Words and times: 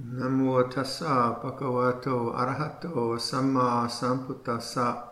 Namo 0.00 0.66
tassa 0.72 1.38
bhagavato 1.42 2.32
arahato 2.34 3.20
samma 3.20 3.86
sambuddhassa. 3.86 5.10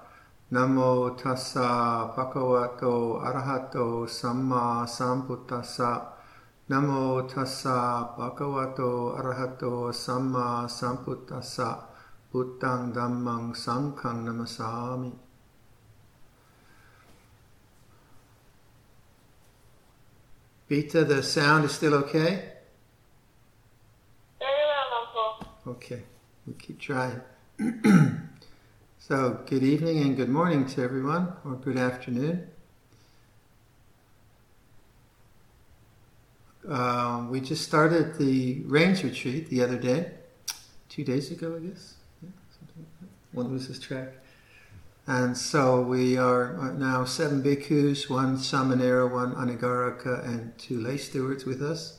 Namo 0.51 1.15
tassa 1.15 2.11
bhagavato 2.17 3.21
arahato 3.21 4.09
samma 4.09 4.87
sambuddhassa. 4.87 6.15
Namo 6.71 7.29
tassa 7.29 8.17
bhagavato 8.17 9.15
arahato 9.15 9.93
samma 9.93 10.67
sambuddhassa. 10.67 11.85
Buddhang 12.33 12.95
dhammang 12.95 13.55
sanghang 13.55 14.25
namasami. 14.25 15.13
Vita, 20.67 21.05
the 21.05 21.23
sound 21.23 21.67
is 21.67 21.73
still 21.73 21.93
okay? 21.93 22.58
Okay, 25.69 26.03
we 26.47 26.55
keep 26.55 26.81
trying. 26.81 27.21
so, 28.99 29.41
good 29.45 29.63
evening 29.63 29.99
and 29.99 30.17
good 30.17 30.31
morning 30.31 30.65
to 30.65 30.83
everyone, 30.83 31.35
or 31.45 31.57
good 31.57 31.77
afternoon. 31.77 32.49
Uh, 36.67 37.27
we 37.29 37.43
just 37.43 37.67
started 37.67 38.17
the 38.17 38.63
rains 38.65 39.05
retreat 39.05 39.51
the 39.51 39.63
other 39.63 39.77
day, 39.77 40.13
two 40.89 41.05
days 41.05 41.31
ago, 41.31 41.55
I 41.55 41.67
guess. 41.67 41.97
Yeah, 42.23 42.31
like 42.79 42.87
One 43.33 43.49
loses 43.49 43.79
track. 43.79 44.15
And 45.07 45.37
so 45.37 45.83
we 45.83 46.17
are 46.17 46.73
now 46.79 47.05
seven 47.05 47.43
bhikkhus, 47.43 48.09
one 48.09 48.39
samanera, 48.39 49.11
one 49.13 49.35
anagarika, 49.35 50.27
and 50.27 50.57
two 50.57 50.81
lay 50.81 50.97
stewards 50.97 51.45
with 51.45 51.61
us. 51.61 51.99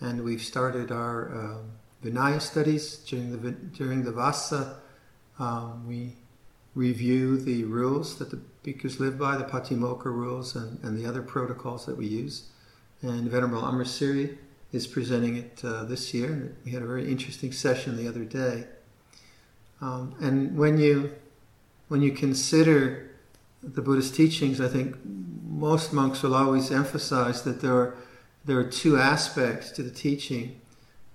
And 0.00 0.22
we've 0.22 0.42
started 0.42 0.92
our 0.92 1.34
um, 1.34 1.70
Vinaya 2.04 2.40
studies 2.40 2.96
during 2.96 3.30
the 3.32 3.50
during 3.50 4.04
the 4.04 4.12
Vassa. 4.12 4.76
Um, 5.38 5.88
we 5.88 6.16
review 6.74 7.38
the 7.38 7.64
rules 7.64 8.18
that 8.18 8.30
the 8.30 8.40
bhikkhus 8.64 9.00
live 9.00 9.18
by, 9.18 9.36
the 9.36 9.44
Patimokkha 9.44 10.06
rules, 10.06 10.54
and, 10.54 10.82
and 10.84 10.98
the 10.98 11.06
other 11.08 11.22
protocols 11.22 11.86
that 11.86 11.96
we 11.96 12.06
use. 12.06 12.48
And 13.00 13.30
Venerable 13.30 13.62
Amasiri 13.62 14.36
is 14.72 14.86
presenting 14.86 15.36
it 15.36 15.62
uh, 15.64 15.84
this 15.84 16.12
year. 16.12 16.56
We 16.64 16.72
had 16.72 16.82
a 16.82 16.86
very 16.86 17.10
interesting 17.10 17.52
session 17.52 17.96
the 17.96 18.08
other 18.08 18.24
day. 18.24 18.64
Um, 19.80 20.14
and 20.20 20.58
when 20.58 20.78
you 20.78 21.14
when 21.88 22.02
you 22.02 22.12
consider 22.12 23.10
the 23.62 23.80
Buddhist 23.80 24.14
teachings, 24.14 24.60
I 24.60 24.68
think 24.68 24.96
most 25.46 25.92
monks 25.92 26.22
will 26.22 26.34
always 26.34 26.70
emphasize 26.70 27.42
that 27.44 27.62
there 27.62 27.74
are 27.74 27.96
there 28.44 28.58
are 28.58 28.64
two 28.64 28.98
aspects 28.98 29.70
to 29.72 29.82
the 29.82 29.90
teaching 29.90 30.60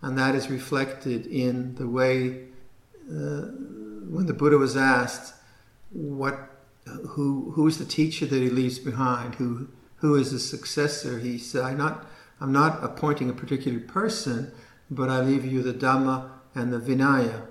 and 0.02 0.18
that 0.18 0.36
is 0.36 0.50
reflected 0.50 1.26
in 1.28 1.76
the 1.76 1.88
way 1.88 2.46
uh, 3.10 3.48
when 4.10 4.26
the 4.26 4.34
Buddha 4.34 4.58
was 4.58 4.78
asked 4.78 5.34
what 5.92 6.50
who 7.10 7.52
who 7.52 7.68
is 7.68 7.78
the 7.78 7.86
teacher 7.86 8.26
that 8.26 8.42
he 8.42 8.50
leaves 8.50 8.80
behind? 8.80 9.36
Who 9.36 9.68
who 9.98 10.16
is 10.16 10.32
the 10.32 10.40
successor? 10.40 11.20
He 11.20 11.38
said 11.38 11.64
I'm 11.64 11.78
not 11.78 12.06
I'm 12.40 12.52
not 12.52 12.84
appointing 12.84 13.30
a 13.30 13.34
particular 13.34 13.80
person 13.80 14.52
but 14.92 15.10
I 15.10 15.22
leave 15.22 15.46
you 15.46 15.62
the 15.62 15.74
Dhamma 15.74 16.30
and 16.56 16.74
the 16.74 16.80
Vinaya. 16.80 17.46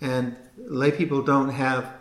And 0.00 0.36
lay 0.56 0.90
people 0.90 1.22
don't 1.22 1.50
have 1.50 1.92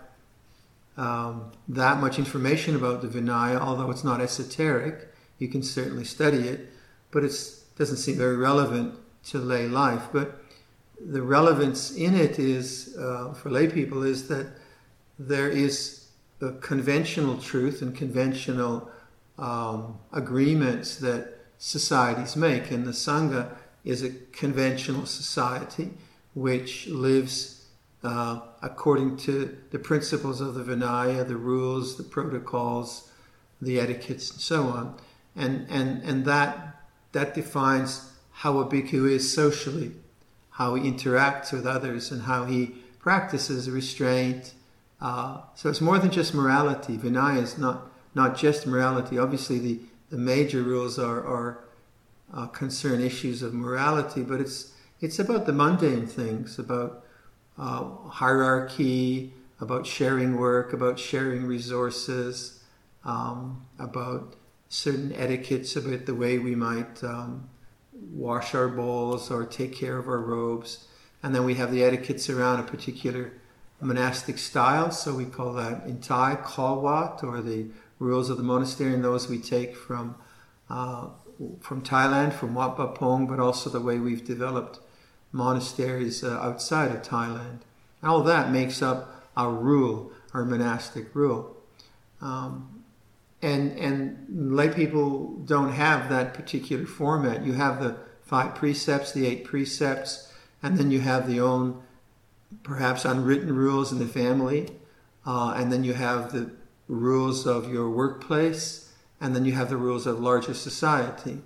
um, 0.96 1.52
that 1.68 2.00
much 2.00 2.18
information 2.20 2.76
about 2.76 3.02
the 3.02 3.08
Vinaya 3.08 3.60
although 3.60 3.92
it's 3.92 4.04
not 4.04 4.22
esoteric. 4.22 5.10
You 5.40 5.48
can 5.48 5.64
certainly 5.64 6.06
study 6.06 6.48
it 6.48 6.70
but 7.12 7.24
it 7.24 7.34
doesn't 7.78 7.98
seem 7.98 8.18
very 8.18 8.38
relevant 8.38 8.96
to 9.28 9.38
lay 9.38 9.68
life. 9.68 10.08
But 10.12 10.44
the 11.00 11.22
relevance 11.22 11.92
in 11.96 12.16
it 12.16 12.40
is, 12.40 12.96
uh, 12.98 13.34
for 13.34 13.50
lay 13.50 13.68
people, 13.68 14.04
is 14.04 14.28
that 14.28 14.48
there 15.20 15.50
is 15.50 16.08
a 16.42 16.52
conventional 16.54 17.38
truth 17.38 17.82
and 17.82 17.95
conventional 17.95 18.89
um, 19.38 20.00
agreements 20.12 20.98
that 20.98 21.39
societies 21.58 22.36
make. 22.36 22.72
And 22.72 22.86
the 22.86 22.92
Sangha 22.92 23.56
is 23.83 24.04
a 24.04 24.12
conventional 24.32 25.06
society 25.06 25.92
which 26.33 26.88
lives 26.88 27.66
uh, 28.04 28.42
according 28.62 29.16
to 29.16 29.58
the 29.72 29.80
principles 29.80 30.42
of 30.42 30.56
the 30.56 30.64
Vinaya, 30.64 31.26
the 31.26 31.38
rules, 31.38 31.95
the 31.95 32.04
protocols, 32.04 33.10
the 33.62 33.80
etiquettes, 33.80 34.32
and 34.32 34.42
so 34.42 34.64
on. 34.64 34.95
And, 35.36 35.66
and, 35.70 36.02
and 36.04 36.26
that, 36.26 36.83
that 37.14 37.33
defines 37.33 38.13
how 38.33 38.58
a 38.60 38.66
bhikkhu 38.66 39.10
is 39.10 39.33
socially, 39.33 39.92
how 40.52 40.76
he 40.76 40.89
interacts 40.89 41.54
with 41.54 41.66
others, 41.66 42.11
and 42.11 42.23
how 42.23 42.45
he 42.45 42.76
practices 42.99 43.70
restraint. 43.70 44.54
Uh, 44.99 45.42
so 45.55 45.70
it's 45.70 45.82
more 45.82 45.99
than 45.99 46.11
just 46.11 46.33
morality. 46.33 46.98
Vinaya 46.98 47.42
is 47.42 47.58
not, 47.58 47.92
not 48.16 48.38
just 48.38 48.66
morality. 48.66 49.17
Obviously, 49.17 49.60
the, 49.60 49.80
the 50.10 50.17
major 50.17 50.61
rules 50.61 50.98
are, 50.98 51.23
are 51.26 51.60
uh, 52.33 52.48
concern 52.48 53.02
issues 53.02 53.42
of 53.42 53.54
morality, 53.54 54.23
but 54.23 54.39
it's, 54.39 54.73
it's 55.02 55.20
about 55.20 55.45
the 55.45 55.54
mundane 55.54 56.08
things, 56.08 56.58
about 56.58 57.04
uh, 57.58 57.83
hierarchy, 58.08 59.33
about 59.60 59.86
sharing 59.86 60.38
work, 60.38 60.73
about 60.73 60.98
sharing 60.98 61.45
resources, 61.45 62.64
um, 63.05 63.65
about 63.77 64.36
certain 64.70 65.14
etiquettes, 65.14 65.76
about 65.76 66.05
the 66.05 66.15
way 66.15 66.39
we 66.39 66.55
might 66.55 67.04
um, 67.04 67.50
wash 68.11 68.53
our 68.55 68.67
bowls 68.67 69.31
or 69.31 69.45
take 69.45 69.75
care 69.75 69.97
of 69.97 70.08
our 70.08 70.19
robes. 70.19 70.87
And 71.21 71.33
then 71.33 71.45
we 71.45 71.55
have 71.55 71.71
the 71.71 71.83
etiquettes 71.83 72.30
around 72.30 72.59
a 72.59 72.64
particular 72.64 73.33
monastic 73.80 74.37
style. 74.37 74.91
So 74.91 75.15
we 75.15 75.25
call 75.25 75.53
that 75.53 75.86
in 75.86 75.99
Thai 75.99 76.37
Kathikawat 76.43 77.23
or 77.23 77.41
the 77.41 77.67
rules 77.99 78.30
of 78.30 78.37
the 78.37 78.43
monastery, 78.43 78.93
and 78.93 79.03
those 79.03 79.30
we 79.30 79.39
take 79.39 79.75
from 79.75 80.15
uh, 80.69 81.08
from 81.59 81.81
Thailand, 81.81 82.33
from 82.33 82.53
Wat 82.53 82.77
Pah 82.77 82.87
Pong, 82.87 83.27
but 83.27 83.39
also 83.39 83.69
the 83.69 83.80
way 83.80 83.99
we've 83.99 84.25
developed 84.25 84.80
monasteries 85.31 86.23
uh, 86.23 86.39
outside 86.39 86.91
of 86.91 87.02
Thailand. 87.02 87.59
All 88.02 88.23
that 88.23 88.52
makes 88.52 88.81
up 88.81 89.30
our 89.35 89.52
rule, 89.52 90.11
our 90.33 90.45
monastic 90.45 91.14
rule. 91.15 91.58
Um, 92.21 92.73
and 93.43 93.77
and 93.77 94.55
lay 94.55 94.70
people 94.70 95.36
don't 95.45 95.73
have 95.73 96.09
that 96.09 96.33
particular 96.33 96.86
format. 96.86 97.45
You 97.45 97.54
have 97.54 97.83
the 97.83 97.98
five 98.21 98.55
precepts, 98.55 99.11
the 99.11 99.27
eight 99.27 99.43
precepts, 99.43 100.31
and 100.64 100.77
then 100.77 100.89
you 100.89 101.02
have 101.02 101.27
the 101.27 101.39
own 101.39 101.83
perhaps 102.64 103.03
unwritten 103.03 103.53
rules 103.55 103.92
in 103.92 103.99
the 103.99 104.08
family, 104.08 104.70
uh, 105.26 105.53
and 105.58 105.71
then 105.71 105.83
you 105.83 105.93
have 105.93 106.32
the 106.32 106.52
rules 106.87 107.45
of 107.45 107.71
your 107.71 107.89
workplace, 107.89 108.93
and 109.20 109.36
then 109.36 109.43
you 109.45 109.53
have 109.53 109.70
the 109.70 109.77
rules 109.77 110.08
of 110.08 110.20
larger 110.20 110.53
society. 110.53 111.42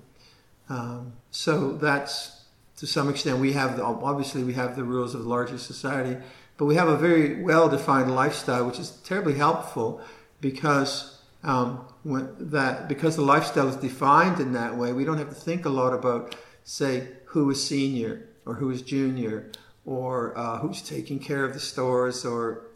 Um, 0.70 1.14
so 1.32 1.74
that's 1.74 2.44
to 2.78 2.86
some 2.86 3.10
extent 3.10 3.40
we 3.40 3.54
have 3.54 3.78
the, 3.78 3.84
obviously 3.84 4.44
we 4.44 4.54
have 4.54 4.76
the 4.76 4.84
rules 4.84 5.16
of 5.16 5.26
larger 5.26 5.58
society, 5.58 6.18
but 6.58 6.66
we 6.66 6.76
have 6.76 6.88
a 6.88 6.98
very 6.98 7.42
well 7.42 7.70
defined 7.70 8.14
lifestyle, 8.14 8.66
which 8.66 8.80
is 8.80 8.92
terribly 9.04 9.36
helpful 9.36 10.02
because 10.42 11.17
um, 11.44 11.88
that 12.06 12.88
because 12.88 13.16
the 13.16 13.22
lifestyle 13.22 13.68
is 13.68 13.76
defined 13.76 14.40
in 14.40 14.54
that 14.54 14.76
way, 14.76 14.94
we 14.94 15.06
don't 15.06 15.18
have 15.18 15.30
to 15.30 15.36
think 15.36 15.66
a 15.66 15.70
lot 15.70 15.94
about, 15.94 16.36
say, 16.64 17.08
who 17.26 17.50
is 17.50 17.66
senior 17.66 18.30
or 18.46 18.56
who 18.56 18.70
is 18.72 18.82
junior 18.82 19.52
or 19.86 20.38
uh, 20.38 20.58
who's 20.60 20.82
taking 20.82 21.20
care 21.20 21.44
of 21.44 21.54
the 21.54 21.60
stores 21.60 22.26
or 22.26 22.68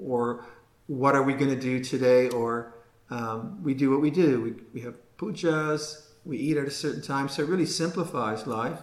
or 0.00 0.46
what 0.86 1.14
are 1.14 1.22
we 1.22 1.34
going 1.34 1.50
to 1.50 1.60
do 1.60 1.82
today 1.82 2.28
or 2.30 2.74
um, 3.10 3.62
we 3.62 3.74
do 3.74 3.90
what 3.90 4.00
we 4.00 4.10
do. 4.10 4.40
We, 4.40 4.54
we 4.74 4.80
have 4.82 4.96
pujas, 5.16 6.08
we 6.24 6.38
eat 6.38 6.56
at 6.56 6.66
a 6.66 6.70
certain 6.70 7.02
time, 7.02 7.28
so 7.28 7.42
it 7.42 7.48
really 7.48 7.66
simplifies 7.66 8.46
life, 8.46 8.80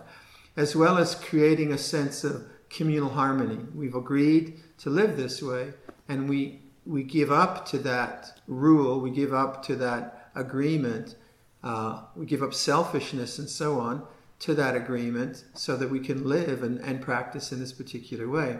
as 0.57 0.75
well 0.75 0.97
as 0.97 1.15
creating 1.15 1.71
a 1.71 1.77
sense 1.77 2.23
of 2.23 2.43
communal 2.69 3.09
harmony. 3.09 3.59
We've 3.73 3.95
agreed 3.95 4.61
to 4.79 4.89
live 4.89 5.15
this 5.15 5.41
way, 5.41 5.73
and 6.09 6.27
we 6.29 6.61
we 6.85 7.03
give 7.03 7.31
up 7.31 7.65
to 7.67 7.77
that 7.79 8.39
rule, 8.47 8.99
we 8.99 9.09
give 9.09 9.33
up 9.33 9.63
to 9.65 9.75
that 9.77 10.29
agreement, 10.35 11.15
uh, 11.63 12.03
we 12.15 12.25
give 12.25 12.43
up 12.43 12.53
selfishness 12.53 13.39
and 13.39 13.49
so 13.49 13.79
on 13.79 14.05
to 14.39 14.53
that 14.53 14.75
agreement 14.75 15.43
so 15.53 15.75
that 15.75 15.89
we 15.89 15.99
can 15.99 16.27
live 16.27 16.61
and, 16.61 16.79
and 16.79 17.01
practice 17.01 17.51
in 17.51 17.59
this 17.59 17.71
particular 17.71 18.29
way. 18.29 18.59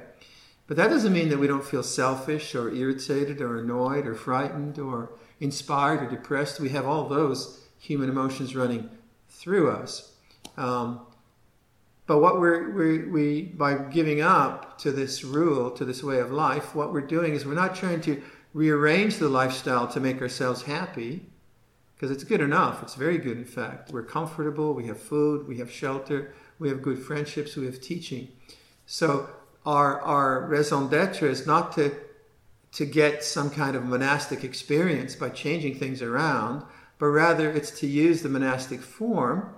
But 0.68 0.78
that 0.78 0.90
doesn't 0.90 1.14
mean 1.14 1.30
that 1.30 1.38
we 1.38 1.48
don't 1.48 1.64
feel 1.64 1.84
selfish 1.84 2.56
or 2.56 2.74
irritated 2.74 3.40
or 3.42 3.60
annoyed 3.60 4.08
or 4.08 4.16
frightened 4.16 4.80
or 4.80 5.12
inspired 5.40 6.02
or 6.02 6.10
depressed. 6.10 6.60
We 6.60 6.70
have 6.70 6.88
all 6.88 7.08
those 7.08 7.62
human 7.78 8.10
emotions 8.10 8.56
running 8.56 8.90
through 9.30 9.70
us. 9.70 10.14
Um, 10.58 11.06
but 12.08 12.20
what 12.20 12.40
we're, 12.40 12.72
we 12.72 13.08
we, 13.08 13.42
by 13.42 13.78
giving 13.78 14.22
up 14.22 14.78
to 14.80 14.92
this 14.92 15.24
rule, 15.24 15.72
to 15.72 15.86
this 15.86 16.04
way 16.04 16.20
of 16.20 16.32
life, 16.32 16.76
what 16.76 16.94
we're 16.94 17.02
doing 17.02 17.34
is 17.34 17.46
we're 17.46 17.54
not 17.54 17.76
trying 17.76 18.02
to 18.02 18.22
rearrange 18.54 19.18
the 19.18 19.28
lifestyle 19.28 19.88
to 19.88 20.00
make 20.00 20.22
ourselves 20.22 20.64
happy, 20.64 21.26
because 21.96 22.12
it's 22.12 22.24
good 22.24 22.42
enough. 22.42 22.84
It's 22.84 22.96
very 22.96 23.18
good, 23.18 23.38
in 23.38 23.46
fact. 23.46 23.92
We're 23.92 24.04
comfortable, 24.04 24.74
we 24.74 24.88
have 24.88 25.00
food, 25.00 25.48
we 25.48 25.58
have 25.58 25.72
shelter, 25.72 26.34
we 26.60 26.70
have 26.70 26.82
good 26.82 27.00
friendships, 27.00 27.56
we 27.56 27.66
have 27.66 27.82
teaching. 27.82 28.30
So 28.86 29.30
our, 29.66 30.00
our 30.02 30.42
raison 30.42 30.90
d'etre 30.90 31.30
is 31.30 31.48
not 31.48 31.72
to, 31.74 31.96
to 32.74 32.86
get 32.86 33.24
some 33.24 33.50
kind 33.50 33.76
of 33.76 33.84
monastic 33.84 34.44
experience 34.44 35.16
by 35.16 35.30
changing 35.30 35.80
things 35.80 36.02
around, 36.02 36.64
but 37.00 37.08
rather 37.08 37.52
it's 37.52 37.72
to 37.80 37.88
use 37.88 38.22
the 38.22 38.30
monastic 38.30 38.82
form 38.82 39.56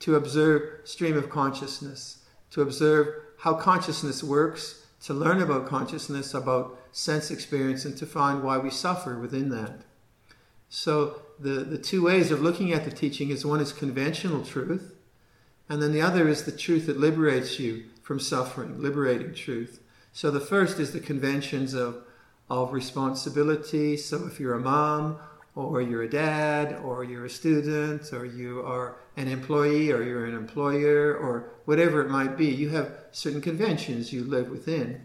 to 0.00 0.14
observe 0.14 0.80
stream 0.84 1.16
of 1.16 1.30
consciousness, 1.30 2.24
to 2.50 2.62
observe 2.62 3.14
how 3.38 3.54
consciousness 3.54 4.22
works, 4.22 4.84
to 5.02 5.14
learn 5.14 5.40
about 5.40 5.66
consciousness, 5.66 6.34
about 6.34 6.78
sense 6.92 7.30
experience, 7.30 7.84
and 7.84 7.96
to 7.96 8.06
find 8.06 8.42
why 8.42 8.58
we 8.58 8.70
suffer 8.70 9.18
within 9.18 9.50
that. 9.50 9.82
So 10.68 11.22
the, 11.38 11.64
the 11.64 11.78
two 11.78 12.04
ways 12.04 12.30
of 12.30 12.42
looking 12.42 12.72
at 12.72 12.84
the 12.84 12.90
teaching 12.90 13.30
is 13.30 13.44
one 13.44 13.60
is 13.60 13.72
conventional 13.72 14.44
truth, 14.44 14.94
and 15.68 15.82
then 15.82 15.92
the 15.92 16.02
other 16.02 16.28
is 16.28 16.44
the 16.44 16.52
truth 16.52 16.86
that 16.86 17.00
liberates 17.00 17.58
you 17.58 17.84
from 18.02 18.20
suffering, 18.20 18.80
liberating 18.80 19.34
truth. 19.34 19.80
So 20.12 20.30
the 20.30 20.40
first 20.40 20.78
is 20.78 20.92
the 20.92 21.00
conventions 21.00 21.74
of, 21.74 22.04
of 22.48 22.72
responsibility. 22.72 23.96
So 23.96 24.26
if 24.26 24.40
you're 24.40 24.54
a 24.54 24.60
mom, 24.60 25.18
or 25.56 25.80
you're 25.80 26.02
a 26.02 26.08
dad, 26.08 26.80
or 26.84 27.02
you're 27.02 27.24
a 27.24 27.30
student, 27.30 28.12
or 28.12 28.26
you 28.26 28.60
are 28.60 28.98
an 29.16 29.26
employee, 29.26 29.90
or 29.90 30.02
you're 30.02 30.26
an 30.26 30.34
employer, 30.34 31.16
or 31.16 31.50
whatever 31.64 32.02
it 32.02 32.10
might 32.10 32.36
be, 32.36 32.46
you 32.46 32.68
have 32.68 32.92
certain 33.10 33.40
conventions 33.40 34.12
you 34.12 34.22
live 34.22 34.50
within. 34.50 35.04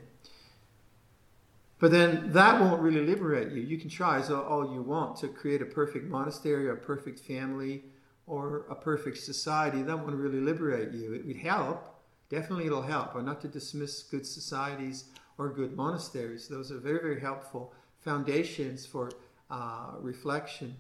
But 1.80 1.92
then 1.92 2.32
that 2.34 2.62
won't 2.62 2.82
really 2.82 3.02
liberate 3.02 3.54
you. 3.54 3.62
You 3.62 3.78
can 3.78 3.90
try 3.90 4.20
as 4.20 4.30
all 4.30 4.72
you 4.72 4.82
want 4.82 5.16
to 5.18 5.30
create 5.30 5.62
a 5.62 5.66
perfect 5.66 6.06
monastery 6.06 6.68
or 6.68 6.74
a 6.74 6.78
perfect 6.78 7.20
family 7.20 7.86
or 8.28 8.66
a 8.70 8.76
perfect 8.76 9.18
society. 9.18 9.82
That 9.82 9.98
won't 9.98 10.16
really 10.16 10.42
liberate 10.42 10.92
you. 10.92 11.14
It 11.14 11.26
would 11.26 11.38
help. 11.38 11.88
Definitely 12.30 12.68
it'll 12.68 12.84
help. 12.84 13.16
Or 13.16 13.24
not 13.24 13.42
to 13.42 13.48
dismiss 13.48 14.04
good 14.04 14.28
societies 14.28 15.06
or 15.40 15.50
good 15.50 15.76
monasteries. 15.76 16.48
Those 16.48 16.72
are 16.72 16.78
very, 16.78 17.00
very 17.00 17.20
helpful 17.20 17.74
foundations 18.00 18.86
for 18.86 19.10
uh, 19.52 19.92
reflection. 20.00 20.76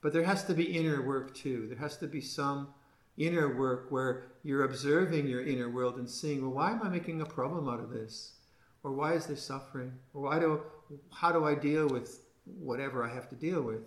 But 0.00 0.12
there 0.12 0.24
has 0.24 0.44
to 0.44 0.54
be 0.54 0.64
inner 0.64 1.00
work 1.02 1.34
too. 1.34 1.66
There 1.68 1.78
has 1.78 1.96
to 1.98 2.06
be 2.06 2.20
some 2.20 2.68
inner 3.16 3.56
work 3.56 3.86
where 3.90 4.24
you're 4.42 4.64
observing 4.64 5.28
your 5.28 5.46
inner 5.46 5.70
world 5.70 5.96
and 5.96 6.10
seeing, 6.10 6.42
well, 6.42 6.52
why 6.52 6.72
am 6.72 6.82
I 6.82 6.88
making 6.88 7.20
a 7.20 7.26
problem 7.26 7.68
out 7.68 7.80
of 7.80 7.90
this? 7.90 8.32
Or 8.82 8.92
why 8.92 9.12
is 9.12 9.26
there 9.26 9.36
suffering? 9.36 9.92
Or 10.12 10.22
why 10.22 10.38
do, 10.38 10.60
how 11.12 11.32
do 11.32 11.44
I 11.44 11.54
deal 11.54 11.86
with 11.88 12.20
whatever 12.44 13.04
I 13.04 13.14
have 13.14 13.28
to 13.28 13.36
deal 13.36 13.62
with? 13.62 13.82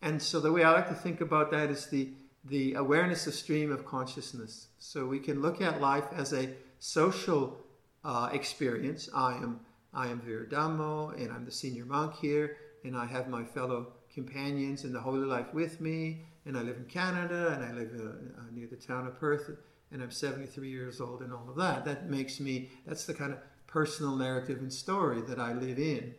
And 0.00 0.22
so 0.22 0.40
the 0.40 0.52
way 0.52 0.62
I 0.62 0.72
like 0.72 0.88
to 0.88 0.94
think 0.94 1.20
about 1.20 1.50
that 1.50 1.70
is 1.70 1.86
the, 1.86 2.12
the 2.44 2.74
awareness 2.74 3.26
of 3.26 3.34
stream 3.34 3.72
of 3.72 3.86
consciousness. 3.86 4.68
So 4.78 5.06
we 5.06 5.18
can 5.18 5.42
look 5.42 5.60
at 5.60 5.80
life 5.80 6.04
as 6.14 6.32
a 6.32 6.50
social 6.78 7.58
uh, 8.04 8.28
experience. 8.32 9.08
I 9.14 9.34
am 9.34 9.60
I 9.96 10.08
am 10.08 10.20
Viradhammo, 10.20 11.16
and 11.16 11.30
I'm 11.32 11.44
the 11.44 11.52
senior 11.52 11.84
monk 11.84 12.16
here, 12.16 12.56
and 12.84 12.96
I 12.96 13.06
have 13.06 13.28
my 13.28 13.42
fellow 13.42 13.88
companions 14.14 14.84
in 14.84 14.92
the 14.92 15.00
holy 15.00 15.26
life 15.26 15.52
with 15.52 15.80
me, 15.80 16.20
and 16.46 16.56
I 16.56 16.62
live 16.62 16.76
in 16.76 16.84
Canada, 16.84 17.52
and 17.54 17.64
I 17.64 17.72
live 17.72 17.90
uh, 17.98 18.40
uh 18.40 18.44
near 18.52 18.68
the 18.68 18.76
town 18.76 19.06
of 19.06 19.18
Perth, 19.18 19.50
and 19.90 20.02
I'm 20.02 20.10
73 20.10 20.68
years 20.68 21.00
old, 21.00 21.22
and 21.22 21.32
all 21.32 21.48
of 21.48 21.56
that. 21.56 21.84
That 21.84 22.08
makes 22.08 22.38
me, 22.38 22.70
that's 22.86 23.06
the 23.06 23.14
kind 23.14 23.32
of 23.32 23.38
personal 23.66 24.14
narrative 24.14 24.58
and 24.58 24.72
story 24.72 25.20
that 25.22 25.38
I 25.38 25.54
live 25.54 25.78
in. 25.78 26.14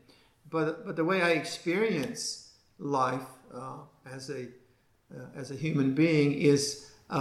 But, 0.50 0.86
but 0.86 0.96
the 0.96 1.06
way 1.06 1.22
I 1.22 1.30
experience 1.30 2.52
life 2.80 3.28
uh, 3.54 3.78
as, 4.12 4.30
a, 4.30 4.48
uh, 5.14 5.28
as 5.36 5.52
a 5.52 5.56
human 5.56 5.94
being 5.94 6.34
is 6.34 6.92
uh, 7.10 7.16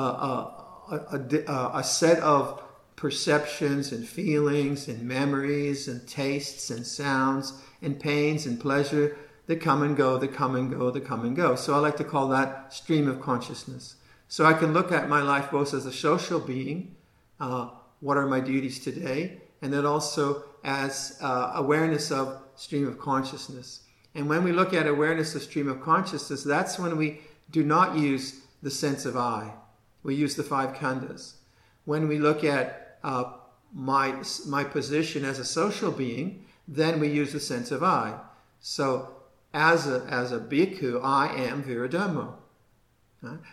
a, 0.91 0.97
a, 1.13 1.71
a, 1.75 1.85
set 1.85 2.19
of 2.21 2.63
perceptions 2.97 3.93
and 3.93 4.07
feelings 4.07 4.89
and 4.89 5.03
memories 5.03 5.89
and 5.89 6.07
tastes 6.09 6.71
and 6.71 6.87
sounds 6.87 7.53
and 7.83 8.01
pains 8.01 8.47
and 8.47 8.59
pleasure 8.59 9.17
that 9.47 9.61
come 9.61 9.83
and 9.83 9.97
go, 9.97 10.19
that 10.19 10.33
come 10.33 10.57
and 10.57 10.71
go, 10.71 10.91
that 10.91 11.05
come 11.05 11.25
and 11.25 11.37
go. 11.37 11.55
So 11.55 11.75
I 11.75 11.79
like 11.79 11.97
to 11.99 12.05
call 12.05 12.29
that 12.29 12.73
stream 12.73 13.09
of 13.09 13.21
consciousness. 13.21 13.97
So 14.29 14.45
I 14.45 14.55
can 14.55 14.73
look 14.73 14.91
at 14.91 15.09
my 15.09 15.23
life 15.23 15.51
both 15.51 15.75
as 15.75 15.87
a 15.87 15.93
social 15.93 16.41
being, 16.41 16.97
uh, 17.41 17.69
what 18.01 18.17
are 18.17 18.27
my 18.27 18.41
duties 18.41 18.81
today, 18.81 19.41
and 19.61 19.73
then 19.73 19.85
also 19.87 20.45
as 20.65 21.19
uh, 21.21 21.53
awareness 21.55 22.11
of 22.11 22.41
stream 22.57 22.87
of 22.87 22.99
consciousness. 22.99 23.81
And 24.15 24.29
when 24.29 24.45
we 24.45 24.53
look 24.53 24.73
at 24.73 24.87
awareness 24.87 25.35
of 25.35 25.43
stream 25.43 25.69
of 25.69 25.83
consciousness, 25.83 26.43
that's 26.43 26.79
when 26.79 26.97
we 26.97 27.21
do 27.51 27.63
not 27.63 27.97
use 27.97 28.41
the 28.63 28.71
sense 28.71 29.05
of 29.05 29.17
I. 29.17 29.53
We 30.03 30.15
use 30.15 30.37
the 30.37 30.43
five 30.43 30.75
khandhas. 30.77 31.35
When 31.85 32.09
we 32.09 32.19
look 32.19 32.45
at 32.45 32.99
uh, 33.03 33.33
my, 33.75 34.23
my 34.47 34.65
position 34.65 35.25
as 35.25 35.39
a 35.39 35.45
social 35.45 35.91
being, 35.91 36.47
then 36.67 37.01
we 37.01 37.09
use 37.09 37.33
the 37.33 37.41
sense 37.41 37.71
of 37.71 37.83
I. 37.83 38.19
So 38.61 39.14
as 39.55 39.87
a, 39.87 40.05
as 40.11 40.33
a 40.33 40.39
bhikkhu, 40.41 41.01
I 41.03 41.29
am 41.35 41.63
Viradhammo. 41.63 42.35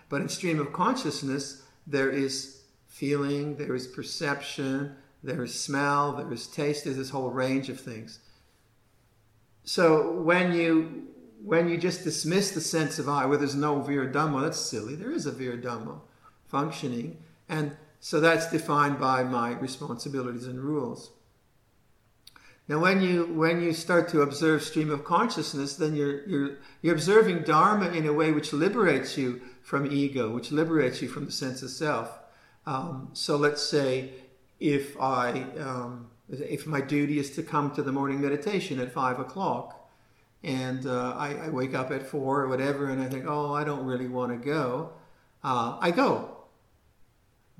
But 0.10 0.22
in 0.22 0.28
stream 0.28 0.60
of 0.60 0.74
consciousness, 0.74 1.64
there 1.88 2.10
is 2.10 2.64
feeling, 2.88 3.56
there 3.56 3.74
is 3.74 3.88
perception, 3.88 4.96
there 5.24 5.44
is 5.44 5.58
smell, 5.58 6.12
there 6.14 6.34
is 6.34 6.48
taste, 6.48 6.84
there's 6.84 6.98
this 6.98 7.12
whole 7.12 7.30
range 7.30 7.70
of 7.70 7.80
things. 7.80 8.20
So 9.64 10.12
when 10.12 10.54
you 10.54 11.08
when 11.44 11.68
you 11.70 11.78
just 11.78 12.04
dismiss 12.04 12.52
the 12.52 12.62
sense 12.62 13.00
of 13.00 13.10
ah, 13.10 13.22
I, 13.22 13.26
where 13.26 13.38
there's 13.38 13.56
no 13.56 13.82
Viradhammo, 13.82 14.42
that's 14.44 14.60
silly. 14.60 14.94
There 14.96 15.12
is 15.12 15.26
a 15.26 15.32
Viradhammo 15.32 16.02
functioning, 16.48 17.18
and 17.50 17.76
so 18.00 18.20
that's 18.20 18.52
defined 18.52 19.00
by 19.00 19.24
my 19.24 19.54
responsibilities 19.54 20.46
and 20.46 20.60
rules. 20.60 21.12
Now, 22.72 22.80
when 22.80 23.02
you 23.02 23.26
when 23.26 23.62
you 23.62 23.74
start 23.74 24.08
to 24.12 24.22
observe 24.22 24.64
stream 24.64 24.92
of 24.92 25.04
consciousness, 25.04 25.76
then 25.76 25.94
you're 25.94 26.26
you're 26.26 26.52
you're 26.82 26.94
observing 26.94 27.44
Dharma 27.44 27.90
in 27.90 28.08
a 28.08 28.14
way 28.14 28.32
which 28.32 28.54
liberates 28.54 29.18
you 29.18 29.42
from 29.62 29.92
ego, 29.92 30.30
which 30.34 30.54
liberates 30.54 31.02
you 31.02 31.10
from 31.10 31.26
the 31.26 31.34
sense 31.34 31.62
of 31.64 31.70
self. 31.70 32.18
Um, 32.66 33.10
so 33.12 33.36
let's 33.36 33.62
say 33.62 34.12
if 34.62 34.98
I 35.02 35.44
um, 35.60 36.12
if 36.30 36.66
my 36.66 36.80
duty 36.80 37.20
is 37.20 37.32
to 37.32 37.44
come 37.44 37.72
to 37.72 37.84
the 37.84 37.92
morning 37.92 38.22
meditation 38.22 38.80
at 38.80 38.94
five 38.94 39.20
o'clock, 39.20 39.92
and 40.42 40.88
uh, 40.88 41.14
I, 41.18 41.48
I, 41.48 41.50
wake 41.50 41.76
up 41.76 41.92
at 41.92 42.08
four 42.08 42.40
or 42.40 42.48
whatever, 42.48 42.90
and 42.90 43.02
I 43.02 43.10
think, 43.10 43.26
oh, 43.28 43.54
I 43.54 43.66
don't 43.66 43.84
really 43.84 44.08
want 44.08 44.32
to 44.32 44.38
go, 44.38 44.94
uh, 45.44 45.78
I 45.82 45.92
go. 45.92 46.31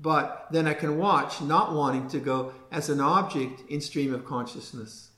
But 0.02 0.48
then 0.50 0.66
I 0.66 0.74
can 0.74 0.98
watch 0.98 1.40
not 1.40 1.72
wanting 1.72 2.08
to 2.08 2.18
go 2.18 2.52
as 2.72 2.88
an 2.88 3.00
object 3.00 3.62
in 3.70 3.80
stream 3.80 4.12
of 4.12 4.26
consciousness. 4.26 5.10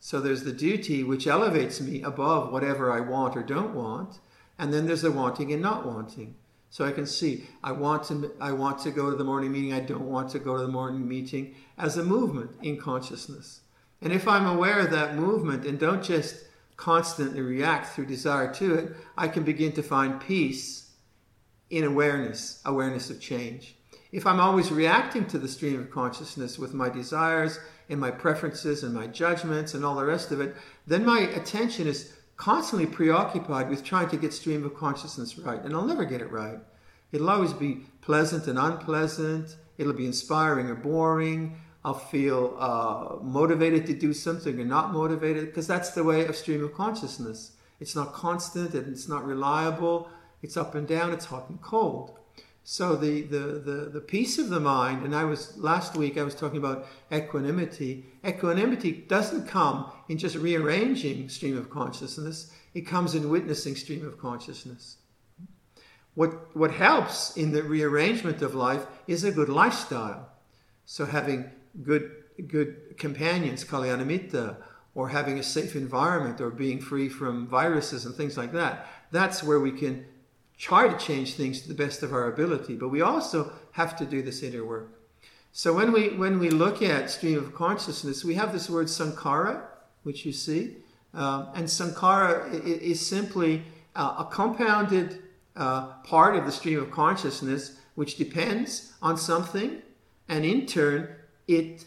So 0.00 0.18
there's 0.18 0.44
the 0.44 0.52
duty 0.52 1.04
which 1.04 1.26
elevates 1.26 1.78
me 1.78 2.00
above 2.02 2.50
whatever 2.50 2.90
I 2.90 3.00
want 3.00 3.36
or 3.36 3.42
don't 3.42 3.74
want, 3.74 4.18
and 4.58 4.72
then 4.72 4.86
there's 4.86 5.02
the 5.02 5.12
wanting 5.12 5.52
and 5.52 5.60
not 5.60 5.84
wanting. 5.86 6.36
So 6.70 6.86
I 6.86 6.92
can 6.92 7.04
see 7.04 7.48
I 7.62 7.72
want 7.72 8.04
to 8.04 8.32
I 8.40 8.52
want 8.52 8.78
to 8.80 8.90
go 8.90 9.10
to 9.10 9.16
the 9.16 9.24
morning 9.24 9.52
meeting, 9.52 9.74
I 9.74 9.80
don't 9.80 10.08
want 10.08 10.30
to 10.30 10.38
go 10.38 10.56
to 10.56 10.62
the 10.62 10.72
morning 10.72 11.06
meeting 11.06 11.54
as 11.76 11.98
a 11.98 12.04
movement 12.04 12.52
in 12.62 12.78
consciousness. 12.78 13.60
And 14.00 14.10
if 14.10 14.26
I'm 14.26 14.46
aware 14.46 14.78
of 14.78 14.90
that 14.92 15.16
movement 15.16 15.66
and 15.66 15.78
don't 15.78 16.02
just 16.02 16.44
constantly 16.76 17.42
react 17.42 17.88
through 17.88 18.06
desire 18.06 18.50
to 18.54 18.74
it, 18.74 18.96
I 19.18 19.28
can 19.28 19.42
begin 19.42 19.72
to 19.72 19.82
find 19.82 20.18
peace 20.18 20.92
in 21.68 21.84
awareness, 21.84 22.62
awareness 22.64 23.10
of 23.10 23.20
change. 23.20 23.76
If 24.12 24.26
I'm 24.26 24.40
always 24.40 24.72
reacting 24.72 25.26
to 25.26 25.38
the 25.38 25.48
stream 25.48 25.78
of 25.78 25.90
consciousness 25.90 26.58
with 26.58 26.74
my 26.74 26.88
desires 26.88 27.60
and 27.88 28.00
my 28.00 28.10
preferences 28.10 28.82
and 28.82 28.92
my 28.92 29.06
judgments 29.06 29.74
and 29.74 29.84
all 29.84 29.94
the 29.94 30.04
rest 30.04 30.32
of 30.32 30.40
it, 30.40 30.56
then 30.86 31.06
my 31.06 31.20
attention 31.20 31.86
is 31.86 32.12
constantly 32.36 32.86
preoccupied 32.86 33.68
with 33.68 33.84
trying 33.84 34.08
to 34.08 34.16
get 34.16 34.32
stream 34.32 34.64
of 34.64 34.74
consciousness 34.74 35.38
right, 35.38 35.62
and 35.62 35.74
I'll 35.74 35.84
never 35.84 36.04
get 36.04 36.22
it 36.22 36.30
right. 36.30 36.58
It'll 37.12 37.30
always 37.30 37.52
be 37.52 37.82
pleasant 38.00 38.46
and 38.46 38.58
unpleasant. 38.58 39.56
It'll 39.78 39.92
be 39.92 40.06
inspiring 40.06 40.68
or 40.68 40.74
boring. 40.74 41.60
I'll 41.84 41.94
feel 41.94 42.56
uh, 42.58 43.22
motivated 43.22 43.86
to 43.86 43.94
do 43.94 44.12
something 44.12 44.60
or 44.60 44.64
not 44.64 44.92
motivated 44.92 45.46
because 45.46 45.66
that's 45.66 45.90
the 45.90 46.04
way 46.04 46.26
of 46.26 46.36
stream 46.36 46.62
of 46.64 46.74
consciousness. 46.74 47.52
It's 47.80 47.96
not 47.96 48.12
constant 48.12 48.74
and 48.74 48.88
it's 48.88 49.08
not 49.08 49.24
reliable. 49.24 50.10
It's 50.42 50.56
up 50.56 50.74
and 50.74 50.86
down. 50.86 51.12
It's 51.12 51.26
hot 51.26 51.48
and 51.48 51.60
cold. 51.62 52.19
So 52.72 52.94
the, 52.94 53.22
the, 53.22 53.38
the, 53.38 53.90
the 53.94 54.00
peace 54.00 54.38
of 54.38 54.48
the 54.48 54.60
mind, 54.60 55.04
and 55.04 55.12
I 55.12 55.24
was 55.24 55.58
last 55.58 55.96
week 55.96 56.16
I 56.16 56.22
was 56.22 56.36
talking 56.36 56.58
about 56.58 56.86
equanimity. 57.12 58.06
Equanimity 58.24 58.92
doesn't 58.92 59.48
come 59.48 59.90
in 60.08 60.18
just 60.18 60.36
rearranging 60.36 61.28
stream 61.30 61.58
of 61.58 61.68
consciousness, 61.68 62.52
it 62.72 62.82
comes 62.82 63.16
in 63.16 63.28
witnessing 63.28 63.74
stream 63.74 64.06
of 64.06 64.20
consciousness. 64.20 64.98
What, 66.14 66.54
what 66.56 66.70
helps 66.70 67.36
in 67.36 67.50
the 67.50 67.64
rearrangement 67.64 68.40
of 68.40 68.54
life 68.54 68.86
is 69.08 69.24
a 69.24 69.32
good 69.32 69.48
lifestyle. 69.48 70.28
So 70.84 71.06
having 71.06 71.50
good, 71.82 72.08
good 72.46 72.96
companions, 72.98 73.64
kalyanamitta, 73.64 74.58
or 74.94 75.08
having 75.08 75.40
a 75.40 75.42
safe 75.42 75.74
environment, 75.74 76.40
or 76.40 76.50
being 76.50 76.80
free 76.80 77.08
from 77.08 77.48
viruses 77.48 78.06
and 78.06 78.14
things 78.14 78.36
like 78.36 78.52
that. 78.52 78.86
That's 79.10 79.42
where 79.42 79.58
we 79.58 79.72
can 79.72 80.06
try 80.60 80.86
to 80.86 80.96
change 80.98 81.34
things 81.34 81.62
to 81.62 81.68
the 81.68 81.74
best 81.74 82.02
of 82.02 82.12
our 82.12 82.30
ability, 82.30 82.76
but 82.76 82.90
we 82.90 83.00
also 83.00 83.50
have 83.72 83.96
to 83.96 84.04
do 84.04 84.20
this 84.20 84.42
inner 84.42 84.62
work. 84.62 84.88
So 85.52 85.72
when 85.72 85.90
we 85.90 86.10
when 86.10 86.38
we 86.38 86.50
look 86.50 86.82
at 86.82 87.10
stream 87.10 87.38
of 87.38 87.54
consciousness, 87.54 88.24
we 88.24 88.34
have 88.34 88.52
this 88.52 88.68
word 88.68 88.86
sankhara, 88.86 89.62
which 90.02 90.26
you 90.26 90.32
see, 90.32 90.76
um, 91.14 91.48
and 91.54 91.66
sankhara 91.66 92.64
is 92.92 93.04
simply 93.04 93.62
uh, 93.96 94.24
a 94.24 94.24
compounded 94.30 95.22
uh, 95.56 95.86
part 96.04 96.36
of 96.36 96.44
the 96.44 96.52
stream 96.52 96.78
of 96.78 96.90
consciousness 96.90 97.78
which 97.96 98.16
depends 98.16 98.92
on 99.02 99.16
something, 99.16 99.82
and 100.28 100.44
in 100.44 100.66
turn, 100.66 101.08
it 101.48 101.84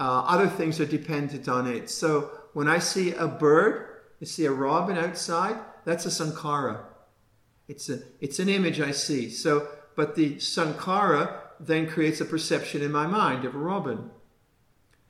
uh, 0.00 0.24
other 0.26 0.48
things 0.48 0.80
are 0.80 0.86
dependent 0.86 1.48
on 1.48 1.66
it. 1.66 1.90
So 1.90 2.30
when 2.54 2.68
I 2.68 2.78
see 2.78 3.12
a 3.12 3.28
bird, 3.28 3.86
I 4.20 4.24
see 4.24 4.46
a 4.46 4.50
robin 4.50 4.96
outside, 4.96 5.56
that's 5.84 6.06
a 6.06 6.08
sankhara. 6.08 6.80
It's 7.68 7.88
a 7.90 8.00
it's 8.20 8.38
an 8.38 8.48
image 8.48 8.80
I 8.80 8.92
see. 8.92 9.28
So, 9.28 9.68
but 9.94 10.14
the 10.14 10.36
sankhara 10.36 11.40
then 11.60 11.86
creates 11.86 12.20
a 12.20 12.24
perception 12.24 12.82
in 12.82 12.90
my 12.90 13.06
mind 13.06 13.44
of 13.44 13.54
a 13.54 13.58
robin, 13.58 14.10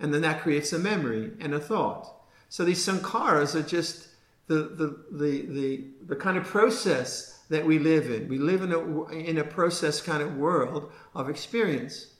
and 0.00 0.12
then 0.12 0.22
that 0.22 0.42
creates 0.42 0.72
a 0.72 0.78
memory 0.78 1.32
and 1.40 1.54
a 1.54 1.60
thought. 1.60 2.14
So 2.48 2.64
these 2.64 2.84
sankharas 2.84 3.54
are 3.54 3.62
just 3.62 4.08
the 4.48 4.54
the 4.54 5.04
the 5.10 5.46
the, 5.46 5.84
the 6.08 6.16
kind 6.16 6.36
of 6.36 6.44
process 6.44 7.40
that 7.48 7.64
we 7.64 7.78
live 7.78 8.10
in. 8.10 8.28
We 8.28 8.38
live 8.38 8.62
in 8.62 8.72
a 8.72 9.08
in 9.10 9.38
a 9.38 9.44
process 9.44 10.00
kind 10.00 10.22
of 10.22 10.36
world 10.36 10.90
of 11.14 11.30
experience, 11.30 12.14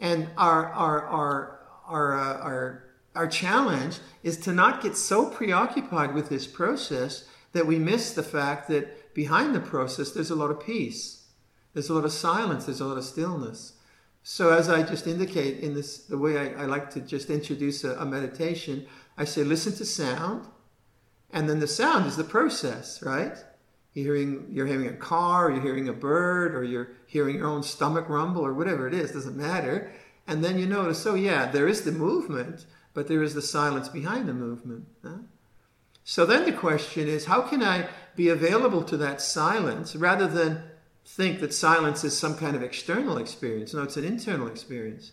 and 0.00 0.28
our 0.36 0.66
our 0.72 1.06
our 1.06 1.60
our 1.86 2.18
uh, 2.18 2.38
our 2.38 2.84
our 3.14 3.28
challenge 3.28 3.98
is 4.24 4.38
to 4.38 4.52
not 4.52 4.82
get 4.82 4.96
so 4.96 5.30
preoccupied 5.30 6.14
with 6.14 6.28
this 6.28 6.46
process 6.46 7.28
that 7.52 7.66
we 7.66 7.78
miss 7.78 8.12
the 8.12 8.22
fact 8.22 8.68
that 8.68 9.03
behind 9.14 9.54
the 9.54 9.60
process 9.60 10.10
there's 10.10 10.30
a 10.30 10.34
lot 10.34 10.50
of 10.50 10.64
peace, 10.64 11.26
there's 11.72 11.88
a 11.88 11.94
lot 11.94 12.04
of 12.04 12.12
silence, 12.12 12.66
there's 12.66 12.80
a 12.80 12.86
lot 12.86 12.98
of 12.98 13.04
stillness. 13.04 13.74
So 14.22 14.52
as 14.52 14.68
I 14.68 14.82
just 14.82 15.06
indicate 15.06 15.60
in 15.60 15.74
this, 15.74 15.98
the 15.98 16.16
way 16.16 16.38
I, 16.38 16.62
I 16.62 16.66
like 16.66 16.90
to 16.90 17.00
just 17.00 17.30
introduce 17.30 17.84
a, 17.84 17.94
a 17.96 18.06
meditation, 18.06 18.86
I 19.18 19.24
say 19.24 19.44
listen 19.44 19.74
to 19.74 19.84
sound, 19.84 20.46
and 21.30 21.48
then 21.48 21.60
the 21.60 21.66
sound 21.66 22.06
is 22.06 22.16
the 22.16 22.24
process, 22.24 23.02
right? 23.02 23.36
You're 23.92 24.16
hearing, 24.16 24.46
you're 24.50 24.66
hearing 24.66 24.88
a 24.88 24.94
car, 24.94 25.50
you're 25.50 25.60
hearing 25.60 25.88
a 25.88 25.92
bird, 25.92 26.54
or 26.54 26.64
you're 26.64 26.88
hearing 27.06 27.36
your 27.36 27.48
own 27.48 27.62
stomach 27.62 28.08
rumble, 28.08 28.44
or 28.44 28.54
whatever 28.54 28.88
it 28.88 28.94
is, 28.94 29.12
doesn't 29.12 29.36
matter. 29.36 29.92
And 30.26 30.42
then 30.42 30.58
you 30.58 30.66
notice, 30.66 31.04
oh 31.06 31.14
yeah, 31.14 31.50
there 31.50 31.68
is 31.68 31.82
the 31.82 31.92
movement, 31.92 32.66
but 32.94 33.08
there 33.08 33.22
is 33.22 33.34
the 33.34 33.42
silence 33.42 33.88
behind 33.88 34.28
the 34.28 34.32
movement. 34.32 34.86
Huh? 35.02 35.18
So 36.02 36.24
then 36.24 36.44
the 36.44 36.52
question 36.52 37.08
is, 37.08 37.26
how 37.26 37.42
can 37.42 37.62
I 37.62 37.88
be 38.16 38.28
available 38.28 38.82
to 38.84 38.96
that 38.98 39.20
silence 39.20 39.96
rather 39.96 40.26
than 40.26 40.62
think 41.04 41.40
that 41.40 41.52
silence 41.52 42.04
is 42.04 42.16
some 42.16 42.36
kind 42.36 42.56
of 42.56 42.62
external 42.62 43.18
experience? 43.18 43.74
No, 43.74 43.82
it's 43.82 43.96
an 43.96 44.04
internal 44.04 44.46
experience. 44.46 45.12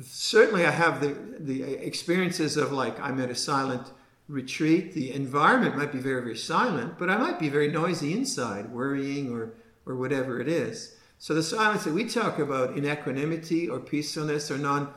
Certainly, 0.00 0.66
I 0.66 0.70
have 0.70 1.00
the, 1.00 1.16
the 1.38 1.62
experiences 1.62 2.56
of 2.56 2.72
like 2.72 2.98
I'm 3.00 3.20
at 3.20 3.30
a 3.30 3.34
silent 3.34 3.90
retreat. 4.28 4.94
The 4.94 5.12
environment 5.12 5.76
might 5.76 5.92
be 5.92 5.98
very, 5.98 6.22
very 6.22 6.36
silent, 6.36 6.98
but 6.98 7.10
I 7.10 7.18
might 7.18 7.38
be 7.38 7.48
very 7.48 7.68
noisy 7.68 8.12
inside, 8.12 8.70
worrying 8.70 9.32
or, 9.32 9.54
or 9.84 9.96
whatever 9.96 10.40
it 10.40 10.48
is. 10.48 10.96
So 11.18 11.34
the 11.34 11.42
silence 11.42 11.84
that 11.84 11.92
we 11.92 12.08
talk 12.08 12.38
about 12.38 12.76
in 12.76 12.84
equanimity 12.84 13.68
or 13.68 13.78
peacefulness 13.78 14.50
or 14.50 14.58
non 14.58 14.92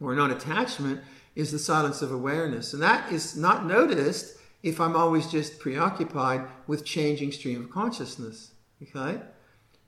or 0.00 0.14
non-attachment 0.14 1.00
is 1.34 1.50
the 1.50 1.58
silence 1.58 2.02
of 2.02 2.12
awareness. 2.12 2.72
And 2.72 2.82
that 2.82 3.12
is 3.12 3.36
not 3.36 3.66
noticed 3.66 4.36
if 4.64 4.80
I'm 4.80 4.96
always 4.96 5.26
just 5.26 5.60
preoccupied 5.60 6.48
with 6.66 6.86
changing 6.86 7.30
stream 7.32 7.60
of 7.62 7.70
consciousness. 7.70 8.52
Okay? 8.82 9.20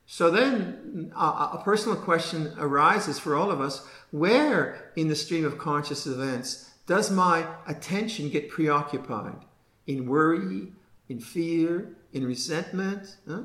So 0.04 0.30
then 0.30 1.12
a, 1.16 1.60
personal 1.64 1.96
question 1.96 2.52
arises 2.58 3.18
for 3.18 3.34
all 3.34 3.50
of 3.50 3.60
us 3.60 3.84
where 4.10 4.92
in 4.94 5.08
the 5.08 5.16
stream 5.16 5.46
of 5.46 5.58
conscious 5.58 6.06
events 6.06 6.70
does 6.86 7.10
my 7.10 7.46
attention 7.66 8.28
get 8.28 8.50
preoccupied? 8.50 9.44
In 9.86 10.06
worry, 10.06 10.72
in 11.08 11.20
fear, 11.20 11.96
in 12.12 12.24
resentment? 12.26 13.16
Huh? 13.26 13.44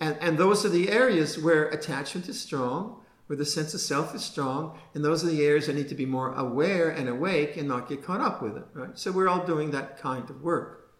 And, 0.00 0.16
and 0.20 0.38
those 0.38 0.64
are 0.64 0.70
the 0.70 0.90
areas 0.90 1.38
where 1.38 1.68
attachment 1.68 2.28
is 2.28 2.40
strong, 2.40 2.99
where 3.30 3.36
the 3.36 3.46
sense 3.46 3.74
of 3.74 3.80
self 3.80 4.12
is 4.12 4.24
strong, 4.24 4.76
and 4.92 5.04
those 5.04 5.22
are 5.22 5.28
the 5.28 5.46
areas 5.46 5.68
I 5.68 5.72
need 5.72 5.88
to 5.90 5.94
be 5.94 6.04
more 6.04 6.34
aware 6.34 6.90
and 6.90 7.08
awake 7.08 7.56
and 7.56 7.68
not 7.68 7.88
get 7.88 8.02
caught 8.02 8.20
up 8.20 8.42
with 8.42 8.56
it. 8.56 8.64
Right? 8.74 8.98
So 8.98 9.12
we're 9.12 9.28
all 9.28 9.46
doing 9.46 9.70
that 9.70 10.00
kind 10.00 10.28
of 10.28 10.42
work. 10.42 10.90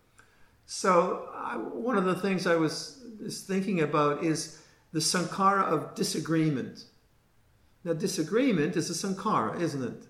So 0.65 1.29
I, 1.35 1.57
one 1.57 1.99
of 1.99 2.05
the 2.05 2.15
things 2.15 2.47
I 2.47 2.55
was, 2.55 3.03
thinking 3.49 3.81
about 3.81 4.23
is 4.23 4.63
the 4.93 5.01
sankhara 5.01 5.65
of 5.65 5.97
disagreement. 5.97 6.85
Now, 7.83 7.95
disagreement 7.95 8.77
is 8.77 8.89
a 8.89 8.95
sankhara, 8.95 9.61
isn't 9.61 9.83
it? 9.83 10.07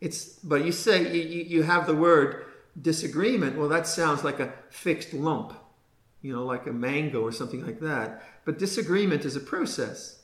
It's 0.00 0.24
but 0.40 0.64
you 0.64 0.72
say 0.72 1.16
you, 1.16 1.44
you 1.44 1.62
have 1.62 1.86
the 1.86 1.94
word 1.94 2.46
disagreement. 2.82 3.56
Well, 3.56 3.68
that 3.68 3.86
sounds 3.86 4.24
like 4.24 4.40
a 4.40 4.52
fixed 4.70 5.14
lump, 5.14 5.52
you 6.20 6.32
know, 6.32 6.44
like 6.44 6.66
a 6.66 6.72
mango 6.72 7.22
or 7.22 7.30
something 7.30 7.64
like 7.64 7.78
that. 7.78 8.24
But 8.44 8.58
disagreement 8.58 9.24
is 9.24 9.36
a 9.36 9.40
process. 9.40 10.16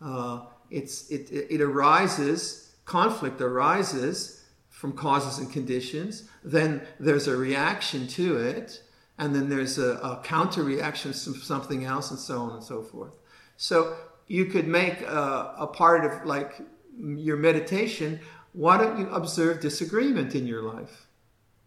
Uh, 0.00 0.46
it's, 0.70 1.10
it, 1.10 1.28
it 1.30 1.60
arises, 1.60 2.72
conflict 2.84 3.40
arises 3.40 4.44
from 4.68 4.92
causes 4.92 5.38
and 5.38 5.52
conditions. 5.52 6.28
Then 6.44 6.82
there's 7.00 7.26
a 7.26 7.36
reaction 7.36 8.06
to 8.08 8.36
it, 8.36 8.82
and 9.18 9.34
then 9.34 9.48
there's 9.48 9.78
a, 9.78 9.94
a 9.94 10.20
counter 10.24 10.62
reaction 10.62 11.12
to 11.12 11.18
something 11.18 11.84
else, 11.84 12.10
and 12.10 12.18
so 12.18 12.38
on 12.40 12.52
and 12.52 12.62
so 12.62 12.82
forth. 12.82 13.12
So 13.56 13.96
you 14.28 14.44
could 14.46 14.68
make 14.68 15.00
a, 15.02 15.54
a 15.58 15.66
part 15.66 16.04
of 16.04 16.26
like 16.26 16.60
your 16.96 17.36
meditation. 17.36 18.20
Why 18.52 18.78
don't 18.78 18.98
you 18.98 19.08
observe 19.10 19.60
disagreement 19.60 20.34
in 20.34 20.46
your 20.46 20.62
life? 20.62 21.06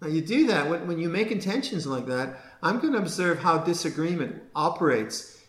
Now 0.01 0.07
you 0.07 0.21
do 0.21 0.47
that 0.47 0.69
when, 0.69 0.87
when 0.87 0.99
you 0.99 1.09
make 1.09 1.31
intentions 1.31 1.85
like 1.85 2.07
that. 2.07 2.39
I'm 2.63 2.79
going 2.79 2.93
to 2.93 2.99
observe 2.99 3.39
how 3.39 3.59
disagreement 3.59 4.41
operates 4.55 5.43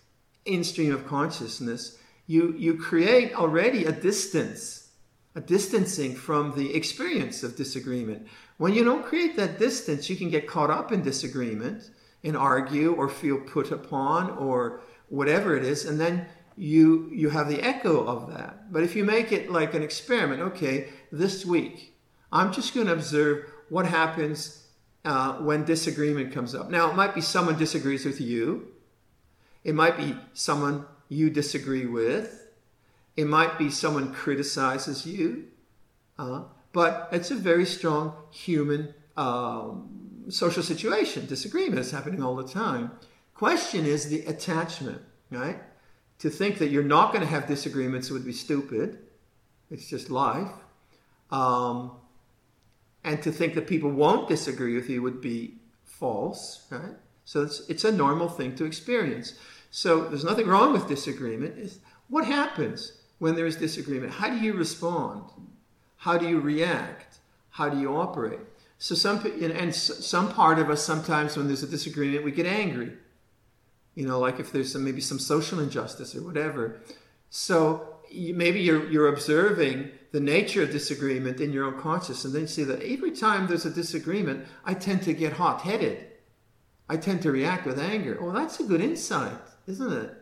in 0.45 0.65
stream 0.65 0.93
of 0.93 1.07
consciousness 1.07 1.99
you, 2.27 2.55
you 2.57 2.77
create 2.77 3.35
already 3.35 3.85
a 3.85 3.93
distance, 3.93 4.91
a 5.35 5.41
distancing 5.41 6.15
from 6.15 6.55
the 6.57 6.75
experience 6.75 7.43
of 7.43 7.57
disagreement. 7.57 8.27
When 8.59 8.75
you 8.75 8.85
don't 8.85 9.05
create 9.05 9.37
that 9.37 9.59
distance, 9.59 10.09
you 10.09 10.17
can 10.17 10.31
get 10.31 10.47
caught 10.47 10.71
up 10.71 10.93
in 10.93 11.03
disagreement 11.03 11.91
and 12.23 12.37
argue 12.37 12.95
or 12.95 13.09
feel 13.09 13.39
put 13.39 13.73
upon 13.73 14.31
or 14.31 14.81
whatever 15.09 15.57
it 15.57 15.65
is, 15.65 15.85
and 15.85 16.01
then 16.01 16.27
you 16.57 17.11
you 17.13 17.31
have 17.31 17.49
the 17.49 17.61
echo 17.63 18.05
of 18.07 18.33
that. 18.33 18.73
But 18.73 18.83
if 18.83 18.95
you 18.95 19.05
make 19.05 19.33
it 19.33 19.51
like 19.51 19.75
an 19.75 19.83
experiment, 19.83 20.41
okay, 20.43 20.89
this 21.11 21.45
week 21.45 21.95
I'm 22.31 22.53
just 22.53 22.75
going 22.75 22.87
to 22.87 22.93
observe 22.93 23.51
what 23.69 23.87
happens 23.87 24.67
uh, 25.05 25.35
when 25.35 25.65
disagreement 25.65 26.33
comes 26.33 26.55
up. 26.55 26.71
Now 26.71 26.91
it 26.91 26.97
might 26.97 27.15
be 27.15 27.21
someone 27.21 27.59
disagrees 27.59 28.05
with 28.05 28.21
you. 28.21 28.69
It 29.65 29.75
might 29.75 29.97
be 29.97 30.17
someone 30.33 30.87
you 31.13 31.31
disagree 31.31 31.87
with. 31.87 32.49
It 33.17 33.27
might 33.27 33.59
be 33.59 33.71
someone 33.71 34.13
criticizes 34.13 35.07
you, 35.07 35.49
uh, 36.19 36.45
but 36.73 37.09
it's 37.13 37.31
a 37.31 37.35
very 37.35 37.67
strong 37.67 38.15
human 38.31 38.95
um, 39.17 40.25
social 40.31 40.63
situation. 40.63 41.27
Disagreement 41.27 41.79
is 41.79 41.91
happening 41.91 42.23
all 42.23 42.35
the 42.35 42.49
time. 42.49 42.93
Question 43.35 43.85
is 43.85 44.09
the 44.09 44.21
attachment, 44.27 45.03
right? 45.31 45.59
To 46.21 46.31
think 46.31 46.59
that 46.59 46.69
you're 46.69 46.83
not 46.83 47.13
going 47.13 47.21
to 47.21 47.31
have 47.31 47.47
disagreements 47.47 48.11
would 48.11 48.25
be 48.25 48.33
stupid. 48.33 48.99
It's 49.71 49.89
just 49.89 50.11
life. 50.11 50.53
Um, 51.31 51.93
and 53.05 53.23
to 53.23 53.33
think 53.33 53.55
that 53.55 53.67
people 53.67 53.91
won't 53.91 54.29
disagree 54.29 54.75
with 54.77 54.89
you 54.89 55.03
would 55.03 55.21
be 55.21 55.57
false, 55.85 56.67
right? 56.71 56.95
So 57.25 57.43
it's, 57.43 57.69
it's 57.69 57.85
a 57.85 57.93
normal 57.93 58.29
thing 58.29 58.55
to 58.57 58.65
experience. 58.65 59.35
So 59.75 60.05
there's 60.05 60.23
nothing 60.23 60.47
wrong 60.47 60.75
with 60.75 60.87
disagreement. 60.87 61.55
It's 61.57 61.79
what 62.09 62.27
happens 62.27 62.93
when 63.19 63.35
there 63.35 63.47
is 63.47 63.57
disagreement? 63.57 64.13
How 64.13 64.29
do 64.29 64.37
you 64.37 64.53
respond? 64.53 65.25
How 65.97 66.19
do 66.19 66.29
you 66.29 66.41
react? 66.41 67.21
How 67.49 67.71
do 67.71 67.81
you 67.81 67.97
operate? 67.97 68.41
So 68.77 68.95
some 68.95 69.25
and 69.41 69.75
some 69.75 70.31
part 70.31 70.59
of 70.59 70.69
us 70.69 70.85
sometimes 70.85 71.39
when 71.39 71.47
there's 71.47 71.63
a 71.63 71.67
disagreement 71.67 72.23
we 72.23 72.33
get 72.33 72.45
angry. 72.45 72.93
You 73.95 74.07
know, 74.07 74.19
like 74.19 74.39
if 74.39 74.53
there's 74.53 74.71
some, 74.73 74.85
maybe 74.85 75.01
some 75.01 75.19
social 75.19 75.59
injustice 75.59 76.15
or 76.15 76.23
whatever. 76.23 76.81
So 77.31 77.97
maybe 78.13 78.61
you're 78.61 78.91
you're 78.91 79.09
observing 79.09 79.91
the 80.11 80.21
nature 80.21 80.63
of 80.65 80.71
disagreement 80.71 81.41
in 81.41 81.51
your 81.51 81.65
own 81.65 81.81
consciousness, 81.81 82.27
and 82.27 82.35
then 82.35 82.43
you 82.43 82.49
see 82.49 82.65
that 82.65 82.83
every 82.83 83.13
time 83.13 83.47
there's 83.47 83.65
a 83.65 83.71
disagreement, 83.71 84.47
I 84.67 84.75
tend 84.75 85.03
to 85.05 85.15
get 85.15 85.33
hot-headed. 85.33 86.09
I 86.91 86.99
tend 86.99 87.23
to 87.23 87.33
react 87.33 87.67
with 87.67 87.79
anger. 87.79 88.19
Well, 88.21 88.33
that's 88.33 88.61
a 88.61 88.65
good 88.65 88.83
insight 88.83 89.39
isn't 89.67 89.93
it? 89.93 90.15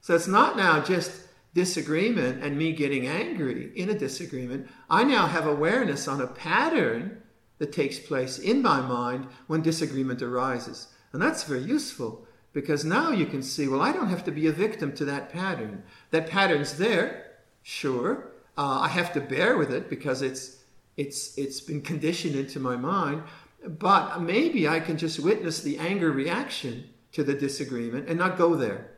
So 0.00 0.14
it's 0.14 0.28
not 0.28 0.56
now 0.56 0.80
just 0.80 1.28
disagreement 1.54 2.42
and 2.42 2.56
me 2.56 2.72
getting 2.72 3.06
angry 3.06 3.72
in 3.74 3.90
a 3.90 3.98
disagreement. 3.98 4.68
I 4.88 5.04
now 5.04 5.26
have 5.26 5.46
awareness 5.46 6.06
on 6.06 6.20
a 6.20 6.26
pattern 6.26 7.22
that 7.58 7.72
takes 7.72 7.98
place 7.98 8.38
in 8.38 8.62
my 8.62 8.80
mind 8.80 9.26
when 9.46 9.62
disagreement 9.62 10.22
arises. 10.22 10.88
And 11.12 11.20
that's 11.20 11.42
very 11.44 11.62
useful 11.62 12.26
because 12.52 12.84
now 12.84 13.10
you 13.10 13.26
can 13.26 13.42
see, 13.42 13.66
well, 13.68 13.82
I 13.82 13.92
don't 13.92 14.08
have 14.08 14.24
to 14.24 14.30
be 14.30 14.46
a 14.46 14.52
victim 14.52 14.92
to 14.94 15.04
that 15.06 15.32
pattern. 15.32 15.82
That 16.10 16.28
pattern's 16.28 16.78
there, 16.78 17.32
sure. 17.62 18.30
Uh, 18.56 18.80
I 18.80 18.88
have 18.88 19.12
to 19.14 19.20
bear 19.20 19.56
with 19.56 19.72
it 19.72 19.88
because 19.88 20.22
it's 20.22 20.56
it's 20.96 21.38
it's 21.38 21.60
been 21.60 21.80
conditioned 21.80 22.34
into 22.34 22.58
my 22.58 22.76
mind. 22.76 23.22
But 23.66 24.20
maybe 24.20 24.68
I 24.68 24.80
can 24.80 24.96
just 24.96 25.20
witness 25.20 25.60
the 25.60 25.78
anger 25.78 26.10
reaction 26.10 26.88
to 27.18 27.24
the 27.24 27.34
disagreement 27.34 28.08
and 28.08 28.16
not 28.16 28.38
go 28.38 28.54
there. 28.54 28.92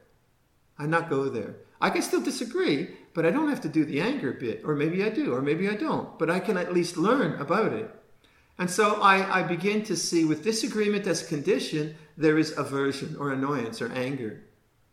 And 0.79 0.91
not 0.91 1.09
go 1.09 1.31
there. 1.31 1.57
I 1.81 1.89
can 1.89 2.03
still 2.03 2.21
disagree, 2.21 2.91
but 3.15 3.25
I 3.25 3.31
don't 3.31 3.49
have 3.49 3.63
to 3.63 3.69
do 3.71 3.83
the 3.87 4.03
anger 4.03 4.33
bit, 4.33 4.61
or 4.63 4.75
maybe 4.75 5.03
I 5.03 5.09
do, 5.09 5.33
or 5.33 5.41
maybe 5.41 5.71
I 5.71 5.75
don't. 5.75 6.19
But 6.19 6.29
I 6.29 6.39
can 6.39 6.59
at 6.59 6.75
least 6.75 6.99
learn 6.99 7.41
about 7.41 7.73
it. 7.73 7.91
And 8.59 8.71
so 8.71 9.01
I, 9.01 9.41
I 9.41 9.43
begin 9.43 9.83
to 9.85 9.97
see 9.97 10.27
with 10.27 10.45
disagreement 10.45 11.07
as 11.07 11.27
condition, 11.27 11.97
there 12.19 12.37
is 12.37 12.57
aversion 12.59 13.17
or 13.19 13.33
annoyance 13.33 13.81
or 13.81 13.91
anger. 13.93 14.43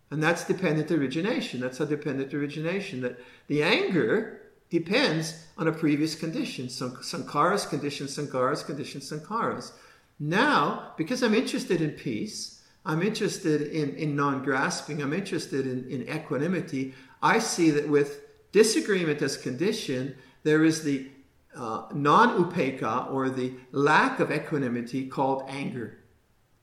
And 0.10 0.24
that's 0.24 0.46
dependent 0.46 0.90
origination. 0.90 1.60
That's 1.60 1.82
a 1.82 1.86
dependent 1.86 2.34
origination. 2.34 3.02
That 3.02 3.20
the 3.48 3.62
anger 3.62 4.40
depends 4.70 5.44
on 5.58 5.68
a 5.68 5.74
previous 5.74 6.16
condition. 6.16 6.70
Sankhara's 6.70 7.66
condition, 7.66 8.08
Sankhara's 8.08 8.64
condition, 8.64 9.02
Sankhara's. 9.02 9.74
Now, 10.18 10.94
because 10.96 11.22
I'm 11.22 11.34
interested 11.34 11.82
in 11.82 11.92
peace, 11.92 12.57
I'm 12.88 13.04
interested 13.04 13.62
in, 13.62 13.96
in 13.96 14.16
non 14.16 14.44
grasping, 14.44 15.04
I'm 15.04 15.14
interested 15.14 15.68
in, 15.68 15.90
in 15.90 16.08
equanimity, 16.10 16.94
I 17.22 17.40
see 17.40 17.70
that 17.72 17.90
with 17.90 18.22
disagreement 18.54 19.22
as 19.22 19.36
condition, 19.36 20.16
there 20.44 20.64
is 20.64 20.84
the 20.84 21.10
uh, 21.54 21.88
non 21.94 22.42
upekkha 22.42 23.12
or 23.12 23.30
the 23.30 23.54
lack 23.74 24.22
of 24.22 24.32
equanimity 24.32 25.06
called 25.06 25.44
anger 25.50 26.00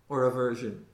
or 0.09 0.25
aversion. 0.25 0.87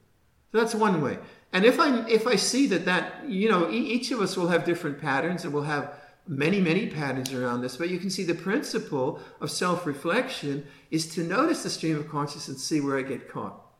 So 0.51 0.57
that's 0.57 0.75
one 0.75 1.01
way. 1.01 1.17
And 1.53 1.63
if 1.63 1.79
I 1.79 2.05
if 2.09 2.27
I 2.27 2.35
see 2.35 2.67
that 2.67 2.83
that 2.85 3.29
you 3.29 3.49
know 3.49 3.69
each 3.69 4.11
of 4.11 4.19
us 4.19 4.35
will 4.35 4.49
have 4.49 4.65
different 4.65 4.99
patterns 4.99 5.45
and 5.45 5.53
we'll 5.53 5.63
have 5.63 5.93
many 6.27 6.59
many 6.59 6.87
patterns 6.87 7.31
around 7.33 7.61
this, 7.61 7.77
but 7.77 7.89
you 7.89 7.99
can 7.99 8.09
see 8.09 8.23
the 8.23 8.35
principle 8.35 9.21
of 9.39 9.49
self 9.49 9.85
reflection 9.85 10.67
is 10.89 11.07
to 11.15 11.23
notice 11.23 11.63
the 11.63 11.69
stream 11.69 11.95
of 11.95 12.09
consciousness 12.09 12.49
and 12.49 12.57
see 12.57 12.81
where 12.81 12.97
I 12.97 13.03
get 13.03 13.29
caught. 13.29 13.70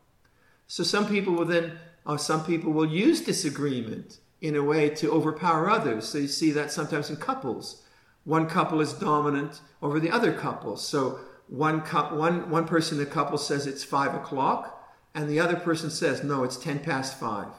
So 0.72 0.86
some 0.86 1.06
people 1.06 1.34
will 1.34 1.44
then, 1.44 1.80
or 2.06 2.18
some 2.18 2.46
people 2.46 2.72
will 2.72 2.86
use 2.86 3.20
disagreement 3.20 4.20
in 4.40 4.56
a 4.56 4.64
way 4.64 4.88
to 4.92 5.12
overpower 5.12 5.70
others. 5.70 6.08
So 6.08 6.18
you 6.18 6.30
see 6.30 6.52
that 6.52 6.72
sometimes 6.72 7.10
in 7.10 7.18
couples. 7.18 7.84
One 8.24 8.48
couple 8.48 8.80
is 8.80 8.94
dominant 8.94 9.60
over 9.82 10.00
the 10.00 10.10
other 10.10 10.32
couple. 10.32 10.78
So 10.78 11.20
one, 11.50 11.82
cu- 11.82 12.16
one, 12.16 12.50
one 12.50 12.64
person 12.64 12.98
in 12.98 13.04
the 13.04 13.12
couple 13.12 13.38
says 13.38 13.68
it's 13.68 13.84
five 13.84 14.16
o'clock, 14.16 14.90
and 15.14 15.30
the 15.30 15.42
other 15.42 15.58
person 15.58 15.90
says, 15.90 16.24
no, 16.24 16.46
it's 16.46 16.56
10 16.56 16.80
past 16.80 17.20
five. 17.20 17.52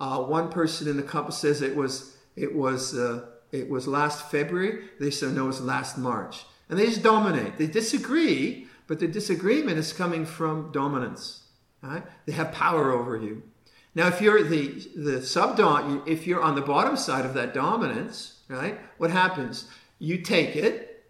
Uh, 0.00 0.20
one 0.20 0.50
person 0.50 0.88
in 0.88 0.96
the 0.96 1.04
couple 1.04 1.30
says 1.30 1.62
it 1.62 1.76
was, 1.76 2.16
it 2.34 2.52
was, 2.52 2.98
uh, 2.98 3.26
it 3.52 3.70
was 3.70 3.86
last 3.86 4.28
February. 4.28 4.88
They 4.98 5.10
say, 5.10 5.28
no, 5.28 5.44
it 5.44 5.46
was 5.46 5.60
last 5.60 5.96
March. 5.96 6.46
And 6.68 6.80
they 6.80 6.86
just 6.86 7.04
dominate. 7.04 7.58
They 7.58 7.68
disagree, 7.68 8.66
but 8.88 8.98
the 8.98 9.06
disagreement 9.06 9.78
is 9.78 9.92
coming 9.92 10.26
from 10.26 10.72
dominance. 10.72 11.44
Right? 11.82 12.04
They 12.26 12.32
have 12.32 12.52
power 12.52 12.92
over 12.92 13.16
you. 13.16 13.42
Now, 13.94 14.08
if 14.08 14.20
you're 14.20 14.42
the 14.42 14.68
the 14.96 15.18
subdom, 15.20 16.06
if 16.06 16.26
you're 16.26 16.42
on 16.42 16.54
the 16.54 16.60
bottom 16.60 16.96
side 16.96 17.24
of 17.24 17.34
that 17.34 17.54
dominance, 17.54 18.40
right? 18.48 18.78
What 18.98 19.10
happens? 19.10 19.68
You 19.98 20.18
take 20.18 20.56
it, 20.56 21.04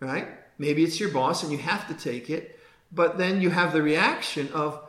right? 0.00 0.28
Maybe 0.58 0.84
it's 0.84 1.00
your 1.00 1.10
boss 1.10 1.42
and 1.42 1.52
you 1.52 1.58
have 1.58 1.88
to 1.88 1.94
take 1.94 2.30
it, 2.30 2.58
but 2.92 3.18
then 3.18 3.40
you 3.40 3.50
have 3.50 3.72
the 3.72 3.82
reaction 3.82 4.48
of, 4.52 4.80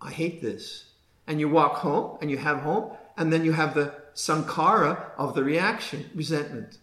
I 0.00 0.10
hate 0.10 0.40
this. 0.40 0.84
And 1.26 1.40
you 1.40 1.48
walk 1.48 1.76
home 1.76 2.18
and 2.20 2.30
you 2.30 2.38
have 2.38 2.60
home, 2.60 2.96
and 3.16 3.32
then 3.32 3.44
you 3.44 3.52
have 3.52 3.74
the 3.74 3.94
sankhara 4.14 5.10
of 5.16 5.34
the 5.34 5.44
reaction, 5.44 6.10
resentment. 6.14 6.78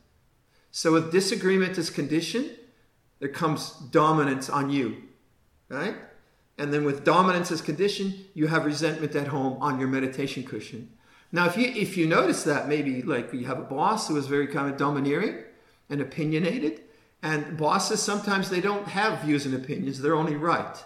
So 0.71 0.91
with 0.91 1.11
disagreement 1.11 1.77
as 1.77 1.89
condition, 1.89 2.51
there 3.19 3.29
comes 3.29 3.71
dominance 3.91 4.49
on 4.49 4.69
you, 4.69 5.03
right? 5.69 5.95
And 6.57 6.73
then 6.73 6.85
with 6.85 7.03
dominance 7.03 7.51
as 7.51 7.61
condition, 7.61 8.25
you 8.33 8.47
have 8.47 8.65
resentment 8.65 9.15
at 9.15 9.27
home 9.27 9.57
on 9.61 9.79
your 9.79 9.89
meditation 9.89 10.43
cushion. 10.43 10.89
Now, 11.31 11.47
if 11.47 11.57
you 11.57 11.67
if 11.67 11.97
you 11.97 12.07
notice 12.07 12.43
that, 12.43 12.69
maybe 12.69 13.01
like 13.01 13.33
you 13.33 13.45
have 13.45 13.59
a 13.59 13.63
boss 13.63 14.07
who 14.07 14.15
is 14.15 14.27
very 14.27 14.47
kind 14.47 14.71
of 14.71 14.77
domineering 14.77 15.43
and 15.89 15.99
opinionated, 15.99 16.81
and 17.21 17.57
bosses 17.57 18.01
sometimes 18.01 18.49
they 18.49 18.61
don't 18.61 18.87
have 18.87 19.19
views 19.19 19.45
and 19.45 19.53
opinions; 19.53 20.01
they're 20.01 20.15
only 20.15 20.37
right, 20.37 20.77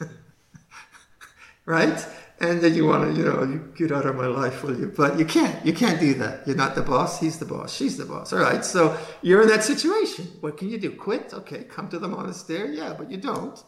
right? 1.64 2.06
And 2.40 2.60
then 2.60 2.74
you 2.74 2.84
want 2.84 3.14
to, 3.14 3.16
you 3.16 3.24
know, 3.24 3.44
you 3.44 3.72
get 3.76 3.92
out 3.92 4.06
of 4.06 4.16
my 4.16 4.26
life, 4.26 4.64
will 4.64 4.76
you? 4.76 4.92
But 4.94 5.16
you 5.16 5.24
can't. 5.24 5.64
You 5.64 5.72
can't 5.72 6.00
do 6.00 6.14
that. 6.14 6.44
You're 6.46 6.56
not 6.56 6.74
the 6.74 6.82
boss. 6.82 7.20
He's 7.20 7.38
the 7.38 7.44
boss. 7.44 7.72
She's 7.72 7.96
the 7.96 8.04
boss. 8.04 8.32
All 8.32 8.40
right. 8.40 8.64
So 8.64 8.98
you're 9.22 9.42
in 9.42 9.48
that 9.48 9.62
situation. 9.62 10.26
What 10.40 10.58
can 10.58 10.68
you 10.68 10.78
do? 10.78 10.90
Quit? 10.90 11.32
Okay. 11.32 11.62
Come 11.62 11.88
to 11.90 11.98
the 12.00 12.08
monastery. 12.08 12.76
Yeah, 12.76 12.94
but 12.98 13.08
you 13.08 13.18
don't 13.18 13.62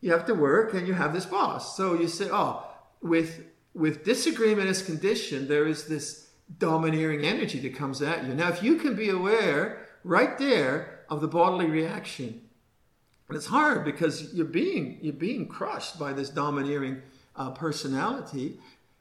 you 0.00 0.12
have 0.12 0.26
to 0.26 0.34
work 0.34 0.74
and 0.74 0.86
you 0.86 0.94
have 0.94 1.12
this 1.12 1.26
boss. 1.26 1.76
So 1.76 1.94
you 1.94 2.08
say, 2.08 2.28
oh, 2.30 2.64
with 3.02 3.44
with 3.74 4.04
disagreement 4.04 4.68
as 4.68 4.82
condition, 4.82 5.46
there 5.46 5.66
is 5.66 5.86
this 5.86 6.30
domineering 6.58 7.24
energy 7.24 7.60
that 7.60 7.74
comes 7.74 8.02
at 8.02 8.24
you. 8.24 8.34
Now, 8.34 8.48
if 8.48 8.62
you 8.62 8.76
can 8.76 8.96
be 8.96 9.10
aware 9.10 9.86
right 10.02 10.36
there 10.38 11.00
of 11.08 11.20
the 11.20 11.28
bodily 11.28 11.66
reaction, 11.66 12.40
and 13.28 13.36
it's 13.36 13.46
hard 13.46 13.84
because 13.84 14.32
you're 14.32 14.46
being 14.46 14.98
you're 15.02 15.12
being 15.12 15.46
crushed 15.46 15.98
by 15.98 16.12
this 16.12 16.30
domineering 16.30 17.02
uh, 17.36 17.50
personality, 17.50 18.58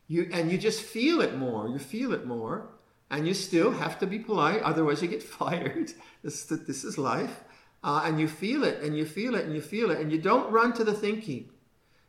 you 0.08 0.30
and 0.32 0.52
you 0.52 0.58
just 0.58 0.82
feel 0.82 1.22
it 1.22 1.38
more. 1.38 1.70
You 1.70 1.80
feel 1.80 2.14
it 2.14 2.26
more, 2.26 2.68
and 3.10 3.28
you 3.28 3.34
still 3.34 3.72
have 3.72 4.00
to 4.00 4.08
be 4.08 4.20
polite, 4.20 4.62
otherwise 4.62 5.02
you 5.02 5.08
get 5.08 5.24
fired. 5.40 5.94
this, 6.24 6.44
this 6.46 6.84
is 6.84 6.98
life. 6.98 7.44
Uh, 7.84 8.02
and 8.06 8.20
you 8.20 8.28
feel 8.28 8.64
it 8.64 8.82
and 8.82 8.98
you 8.98 9.06
feel 9.06 9.36
it 9.36 9.46
and 9.46 9.54
you 9.54 9.62
feel 9.62 9.92
it 9.92 10.00
and 10.00 10.12
you 10.12 10.18
don't 10.18 10.52
run 10.52 10.74
to 10.74 10.84
the 10.84 10.94
thinking. 10.94 11.50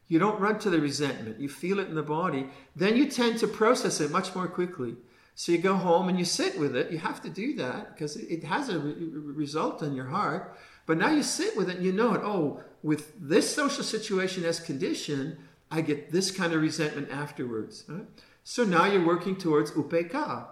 You 0.09 0.18
don't 0.18 0.40
run 0.40 0.59
to 0.61 0.70
the 0.70 0.81
resentment. 0.81 1.38
You 1.38 1.48
feel 1.48 1.78
it 1.78 1.88
in 1.88 1.94
the 1.94 2.02
body. 2.02 2.48
Then 2.74 2.96
you 2.96 3.11
tend 3.11 3.38
to 3.40 3.46
process 3.46 4.00
it 4.00 4.11
much 4.11 4.35
more 4.35 4.48
quickly. 4.48 4.96
So 5.35 5.52
you 5.52 5.59
go 5.59 5.74
home 5.74 6.09
and 6.09 6.18
you 6.18 6.24
sit 6.24 6.59
with 6.59 6.74
it. 6.74 6.90
You 6.90 6.98
have 6.98 7.22
to 7.22 7.31
do 7.31 7.54
that 7.57 7.94
because 7.94 8.16
it 8.16 8.42
has 8.44 8.70
a 8.70 8.78
re- 8.78 8.94
result 8.98 9.83
on 9.83 9.94
your 9.94 10.07
heart. 10.07 10.59
But 10.87 10.98
now 10.98 11.11
you 11.11 11.22
sit 11.22 11.57
with 11.57 11.68
it 11.68 11.76
and 11.76 11.85
you 11.85 11.92
know 11.92 12.14
it. 12.14 12.22
Oh, 12.24 12.61
with 12.83 13.12
this 13.20 13.54
social 13.54 13.85
situation 13.85 14.44
as 14.44 14.59
condition, 14.59 15.38
I 15.70 15.83
get 15.83 16.11
this 16.11 16.31
kind 16.31 16.54
of 16.54 16.62
resentment 16.62 17.11
afterwards. 17.11 17.85
Right? 17.87 18.07
So 18.42 18.64
now 18.64 18.87
you're 18.87 19.07
working 19.07 19.37
towards 19.37 19.72
upekkha. 19.72 20.46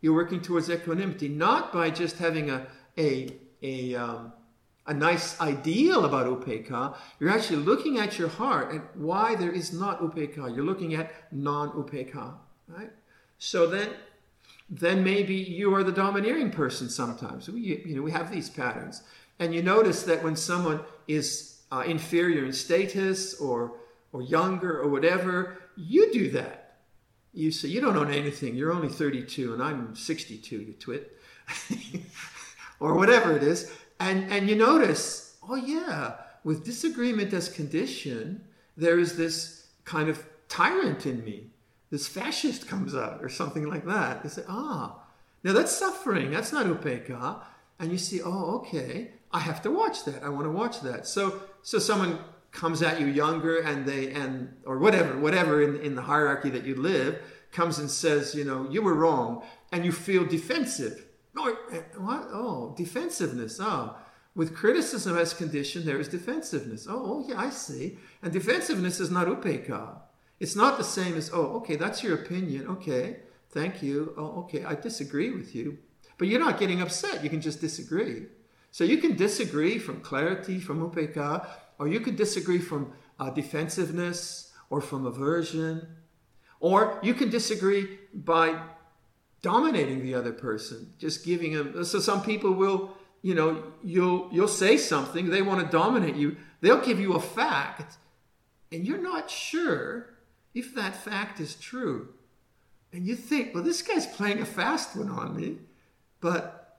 You're 0.00 0.14
working 0.14 0.40
towards 0.40 0.70
equanimity, 0.70 1.28
not 1.28 1.72
by 1.72 1.90
just 1.90 2.18
having 2.18 2.50
a 2.50 2.66
a 2.98 3.36
a 3.62 3.94
um, 3.94 4.32
a 4.86 4.94
nice 4.94 5.40
ideal 5.40 6.04
about 6.04 6.26
upekkha, 6.26 6.96
you're 7.20 7.30
actually 7.30 7.58
looking 7.58 7.98
at 7.98 8.18
your 8.18 8.28
heart 8.28 8.72
and 8.72 8.82
why 8.94 9.36
there 9.36 9.52
is 9.52 9.72
not 9.72 10.00
upekkha. 10.00 10.54
You're 10.54 10.64
looking 10.64 10.94
at 10.94 11.12
non-upekkha, 11.30 12.34
right? 12.68 12.90
So 13.38 13.66
then, 13.66 13.90
then 14.68 15.04
maybe 15.04 15.34
you 15.34 15.74
are 15.74 15.84
the 15.84 15.92
domineering 15.92 16.50
person 16.50 16.88
sometimes. 16.88 17.48
We, 17.48 17.82
you 17.84 17.94
know, 17.96 18.02
we 18.02 18.10
have 18.10 18.32
these 18.32 18.50
patterns. 18.50 19.02
And 19.38 19.54
you 19.54 19.62
notice 19.62 20.02
that 20.04 20.22
when 20.22 20.36
someone 20.36 20.80
is 21.06 21.60
uh, 21.70 21.84
inferior 21.86 22.44
in 22.44 22.52
status 22.52 23.40
or, 23.40 23.74
or 24.12 24.22
younger 24.22 24.80
or 24.80 24.88
whatever, 24.88 25.58
you 25.76 26.12
do 26.12 26.30
that. 26.32 26.76
You 27.32 27.50
say, 27.50 27.68
you 27.68 27.80
don't 27.80 27.96
own 27.96 28.12
anything. 28.12 28.56
You're 28.56 28.72
only 28.72 28.88
32 28.88 29.54
and 29.54 29.62
I'm 29.62 29.94
62, 29.94 30.56
you 30.56 30.72
twit. 30.74 31.18
or 32.80 32.94
whatever 32.94 33.36
it 33.36 33.42
is 33.42 33.72
and, 34.00 34.30
and 34.32 34.48
you 34.48 34.56
notice, 34.56 35.36
oh 35.48 35.56
yeah, 35.56 36.14
with 36.44 36.64
disagreement 36.64 37.32
as 37.32 37.48
condition, 37.48 38.44
there 38.76 38.98
is 38.98 39.16
this 39.16 39.68
kind 39.84 40.08
of 40.08 40.24
tyrant 40.48 41.06
in 41.06 41.24
me. 41.24 41.50
This 41.90 42.08
fascist 42.08 42.68
comes 42.68 42.94
out 42.94 43.22
or 43.22 43.28
something 43.28 43.68
like 43.68 43.84
that. 43.86 44.24
You 44.24 44.30
say, 44.30 44.42
ah, 44.48 44.98
now 45.44 45.52
that's 45.52 45.76
suffering. 45.76 46.30
That's 46.30 46.52
not 46.52 46.66
upekkha. 46.66 47.42
And 47.78 47.90
you 47.90 47.98
see, 47.98 48.20
oh, 48.22 48.56
okay, 48.56 49.12
I 49.30 49.40
have 49.40 49.62
to 49.62 49.70
watch 49.70 50.04
that. 50.04 50.22
I 50.22 50.28
want 50.28 50.44
to 50.44 50.50
watch 50.50 50.80
that. 50.82 51.06
So, 51.06 51.42
so 51.62 51.78
someone 51.78 52.18
comes 52.50 52.82
at 52.82 53.00
you 53.00 53.06
younger 53.06 53.60
and 53.60 53.86
they, 53.86 54.12
and, 54.12 54.54
or 54.64 54.78
whatever, 54.78 55.18
whatever 55.18 55.62
in, 55.62 55.80
in 55.80 55.94
the 55.94 56.02
hierarchy 56.02 56.50
that 56.50 56.64
you 56.64 56.76
live, 56.76 57.18
comes 57.50 57.78
and 57.78 57.90
says, 57.90 58.34
you 58.34 58.44
know, 58.44 58.68
you 58.70 58.82
were 58.82 58.94
wrong. 58.94 59.42
And 59.72 59.84
you 59.84 59.92
feel 59.92 60.24
defensive 60.24 61.06
Oh, 61.36 61.56
what? 61.96 62.28
Oh, 62.32 62.74
defensiveness. 62.76 63.58
Oh, 63.60 63.96
with 64.34 64.54
criticism 64.54 65.16
as 65.16 65.34
condition, 65.34 65.84
there 65.84 66.00
is 66.00 66.08
defensiveness. 66.08 66.86
Oh, 66.88 67.02
oh, 67.04 67.24
yeah, 67.28 67.38
I 67.38 67.50
see. 67.50 67.98
And 68.22 68.32
defensiveness 68.32 69.00
is 69.00 69.10
not 69.10 69.26
upekkha. 69.26 69.98
It's 70.40 70.56
not 70.56 70.78
the 70.78 70.84
same 70.84 71.16
as, 71.16 71.30
oh, 71.32 71.56
okay, 71.56 71.76
that's 71.76 72.02
your 72.02 72.14
opinion. 72.14 72.66
Okay, 72.66 73.18
thank 73.50 73.82
you. 73.82 74.14
Oh, 74.16 74.40
okay, 74.40 74.64
I 74.64 74.74
disagree 74.74 75.30
with 75.30 75.54
you. 75.54 75.78
But 76.18 76.28
you're 76.28 76.40
not 76.40 76.58
getting 76.58 76.80
upset. 76.80 77.22
You 77.22 77.30
can 77.30 77.40
just 77.40 77.60
disagree. 77.60 78.26
So 78.70 78.84
you 78.84 78.98
can 78.98 79.16
disagree 79.16 79.78
from 79.78 80.00
clarity, 80.00 80.58
from 80.58 80.80
upekkha, 80.80 81.46
or 81.78 81.88
you 81.88 82.00
can 82.00 82.16
disagree 82.16 82.58
from 82.58 82.92
uh, 83.20 83.30
defensiveness 83.30 84.52
or 84.70 84.80
from 84.80 85.04
aversion, 85.04 85.86
or 86.58 86.98
you 87.02 87.12
can 87.12 87.28
disagree 87.28 87.98
by 88.14 88.62
dominating 89.42 90.02
the 90.02 90.14
other 90.14 90.32
person, 90.32 90.94
just 90.98 91.24
giving 91.24 91.52
them. 91.54 91.84
So 91.84 91.98
some 92.00 92.22
people 92.22 92.52
will 92.52 92.96
you 93.22 93.34
know, 93.36 93.62
you'll 93.84 94.28
you'll 94.32 94.48
say 94.48 94.76
something, 94.76 95.30
they 95.30 95.42
want 95.42 95.64
to 95.64 95.70
dominate 95.70 96.16
you. 96.16 96.36
They'll 96.60 96.84
give 96.84 97.00
you 97.00 97.14
a 97.14 97.20
fact, 97.20 97.96
and 98.72 98.86
you're 98.86 99.00
not 99.00 99.30
sure 99.30 100.10
if 100.54 100.74
that 100.74 100.96
fact 100.96 101.40
is 101.40 101.54
true. 101.54 102.08
And 102.92 103.06
you 103.06 103.14
think, 103.16 103.54
well, 103.54 103.62
this 103.62 103.80
guy's 103.80 104.06
playing 104.06 104.40
a 104.40 104.44
fast 104.44 104.96
one 104.96 105.08
on 105.08 105.34
me, 105.36 105.58
but 106.20 106.78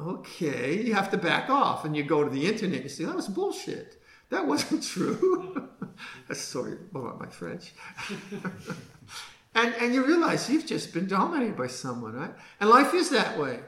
okay, 0.00 0.82
you 0.82 0.94
have 0.94 1.10
to 1.10 1.18
back 1.18 1.50
off, 1.50 1.84
and 1.84 1.94
you 1.94 2.02
go 2.02 2.24
to 2.24 2.30
the 2.30 2.46
internet 2.46 2.76
and 2.76 2.84
you 2.84 2.88
say 2.88 3.04
that 3.04 3.14
was 3.14 3.28
bullshit. 3.28 4.02
That 4.30 4.46
wasn't 4.46 4.82
true. 4.94 5.68
Sorry 6.32 6.78
about 6.90 7.20
my 7.20 7.26
French. 7.26 7.72
and 9.54 9.74
and 9.74 9.94
you 9.94 10.06
realize 10.06 10.48
you've 10.48 10.66
just 10.66 10.92
been 10.92 11.06
dominated 11.06 11.56
by 11.56 11.66
someone, 11.66 12.14
right? 12.14 12.34
And 12.60 12.70
life 12.70 12.94
is 12.94 13.10
that 13.10 13.38
way 13.38 13.60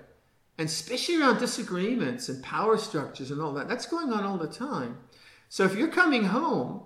and 0.59 0.69
especially 0.69 1.21
around 1.21 1.39
disagreements 1.39 2.29
and 2.29 2.43
power 2.43 2.77
structures 2.77 3.31
and 3.31 3.41
all 3.41 3.53
that. 3.55 3.69
That's 3.69 3.87
going 3.87 4.13
on 4.13 4.25
all 4.25 4.37
the 4.37 4.47
time. 4.47 4.99
So 5.49 5.65
if 5.65 5.75
you're 5.75 5.89
coming 5.89 6.25
home 6.25 6.83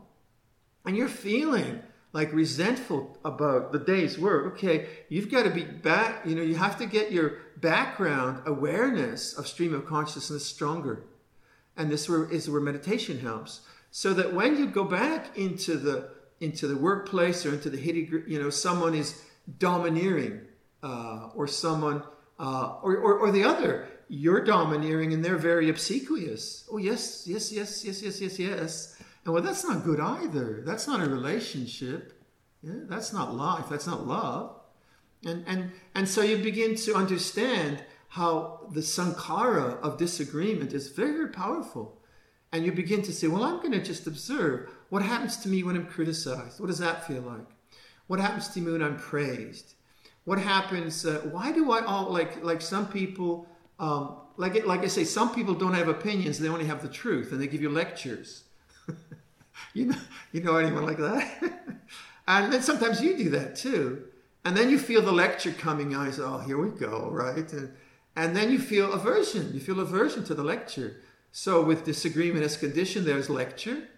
and 0.85 0.97
you're 0.97 1.09
feeling 1.09 1.83
like 2.13 2.33
resentful 2.33 3.19
about 3.25 3.73
the 3.73 3.79
day's 3.79 4.19
work, 4.19 4.55
okay, 4.55 4.87
you've 5.09 5.31
got 5.31 5.43
to 5.43 5.51
be 5.51 5.65
back, 5.65 6.25
you 6.25 6.35
know, 6.35 6.43
you 6.43 6.55
have 6.55 6.79
to 6.79 6.87
get 6.87 7.13
your 7.13 7.39
background 7.59 8.43
awareness 8.47 9.35
of 9.37 9.47
stream 9.47 9.75
of 9.75 9.87
consciousness 9.87 10.47
stronger. 10.47 11.05
And 11.77 11.91
this 11.91 12.09
is 12.09 12.49
where 12.49 12.61
meditation 12.61 13.21
helps. 13.21 13.61
So 13.91 14.15
that 14.15 14.33
when 14.33 14.57
you 14.57 14.67
go 14.67 14.85
back 14.85 15.37
into 15.37 15.77
the 15.77 16.11
into 16.41 16.67
the 16.67 16.77
workplace 16.77 17.47
or 17.47 17.55
into 17.55 17.71
the 17.71 17.77
hitty, 17.79 18.09
you 18.27 18.41
know, 18.41 18.51
someone 18.51 18.95
is 18.95 19.23
domineering 19.59 20.41
uh, 20.83 21.31
or 21.35 21.47
someone 21.47 22.03
uh, 22.39 22.77
or, 22.83 22.97
or, 22.97 23.19
or 23.19 23.31
the 23.31 23.45
other, 23.45 23.89
you're 24.09 24.45
domineering 24.45 25.13
and 25.13 25.25
they're 25.25 25.37
very 25.37 25.69
obsequious. 25.69 26.69
Oh, 26.71 26.79
yes, 26.79 27.25
yes, 27.27 27.51
yes, 27.51 27.85
yes, 27.85 28.03
yes, 28.03 28.21
yes, 28.21 28.39
yes. 28.39 29.03
And 29.25 29.35
well, 29.35 29.43
that's 29.43 29.65
not 29.65 29.85
good 29.85 30.01
either. 30.01 30.63
That's 30.65 30.87
not 30.87 31.01
a 31.01 31.09
relationship. 31.09 32.13
Yeah, 32.63 32.73
that's 32.85 33.13
not 33.13 33.35
life. 33.35 33.67
That's 33.69 33.87
not 33.87 34.07
love. 34.07 34.61
And, 35.25 35.45
and, 35.47 35.73
and 35.95 36.09
so 36.09 36.23
you 36.23 36.37
begin 36.37 36.77
to 36.77 36.95
understand 36.95 37.83
how 38.09 38.69
the 38.73 38.81
sankhara 38.81 39.81
of 39.81 39.99
disagreement 39.99 40.73
is 40.73 40.89
very, 40.89 41.13
very 41.13 41.29
powerful. 41.29 42.01
And 42.53 42.65
you 42.65 42.73
begin 42.73 43.03
to 43.03 43.13
say, 43.13 43.27
well, 43.27 43.43
I'm 43.43 43.59
going 43.59 43.73
to 43.73 43.83
just 43.83 44.07
observe 44.07 44.71
what 44.91 45.03
happens 45.03 45.37
to 45.39 45.49
me 45.49 45.63
when 45.63 45.77
I'm 45.77 45.87
criticized. 45.87 46.61
What 46.61 46.67
does 46.67 46.79
that 46.79 47.07
feel 47.07 47.23
like? 47.23 47.47
What 48.07 48.21
happens 48.21 48.49
to 48.49 48.61
me 48.61 48.73
when 48.73 48.83
I'm 48.83 48.97
praised? 48.97 49.75
what 50.27 50.41
happens? 50.41 51.07
Uh, 51.07 51.21
why 51.31 51.53
do 51.53 51.73
I 51.73 51.85
all 51.85 52.13
like 52.13 52.45
like 52.45 52.61
some 52.61 52.89
people? 52.89 53.47
Um, 53.79 54.17
like 54.37 54.67
like 54.67 54.83
I 54.83 54.89
say, 54.89 55.05
some 55.05 55.35
people 55.35 55.55
don't 55.55 55.73
have 55.75 55.89
opinions; 55.89 56.39
they 56.39 56.49
only 56.49 56.67
have 56.67 56.83
the 56.83 56.89
truth, 56.89 57.33
and 57.33 57.41
they 57.41 57.47
give 57.47 57.63
you 57.63 57.71
lectures. 57.71 58.45
you 59.73 59.87
know, 59.87 59.97
you 60.33 60.43
know 60.43 60.57
anyone 60.57 60.85
like 60.85 60.99
that? 60.99 61.53
and 62.29 62.53
then 62.53 62.61
sometimes 62.61 63.01
you 63.01 63.17
do 63.17 63.31
that 63.31 63.57
too, 63.57 64.05
and 64.45 64.57
then 64.57 64.69
you 64.69 64.79
feel 64.79 65.01
the 65.01 65.13
lecture 65.13 65.53
coming. 65.53 65.93
You 65.93 66.13
say, 66.13 66.23
"Oh, 66.23 66.39
here 66.39 66.59
we 66.59 66.77
go," 66.77 67.09
right? 67.11 67.51
And, 67.53 67.73
and 68.17 68.37
then 68.37 68.51
you 68.51 68.59
feel 68.59 68.93
aversion. 68.93 69.55
You 69.55 69.61
feel 69.61 69.79
aversion 69.79 70.25
to 70.25 70.35
the 70.35 70.45
lecture. 70.45 70.97
So 71.31 71.63
with 71.63 71.85
disagreement 71.85 72.45
as 72.45 72.57
condition, 72.57 73.05
there's 73.05 73.31
lecture. 73.31 73.89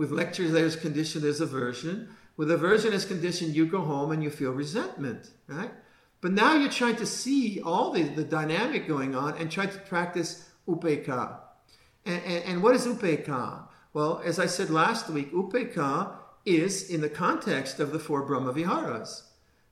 With 0.00 0.12
lecture, 0.12 0.48
there's 0.48 0.76
condition, 0.76 1.20
there's 1.20 1.42
aversion. 1.42 2.08
With 2.38 2.50
aversion 2.50 2.94
as 2.94 3.04
condition, 3.04 3.52
you 3.52 3.66
go 3.66 3.82
home 3.82 4.12
and 4.12 4.22
you 4.22 4.30
feel 4.30 4.50
resentment, 4.50 5.28
right? 5.46 5.72
But 6.22 6.32
now 6.32 6.54
you're 6.54 6.70
trying 6.70 6.96
to 6.96 7.04
see 7.04 7.60
all 7.60 7.90
the, 7.90 8.04
the 8.04 8.24
dynamic 8.24 8.88
going 8.88 9.14
on 9.14 9.36
and 9.36 9.50
try 9.50 9.66
to 9.66 9.78
practice 9.80 10.48
upekkha. 10.66 11.40
And, 12.06 12.22
and, 12.24 12.44
and 12.44 12.62
what 12.62 12.74
is 12.74 12.86
upekkha? 12.86 13.64
Well, 13.92 14.22
as 14.24 14.38
I 14.38 14.46
said 14.46 14.70
last 14.70 15.10
week, 15.10 15.34
upekkha 15.34 16.14
is 16.46 16.88
in 16.88 17.02
the 17.02 17.10
context 17.10 17.78
of 17.78 17.92
the 17.92 17.98
four 17.98 18.22
Brahma 18.22 18.54
Viharas 18.54 19.24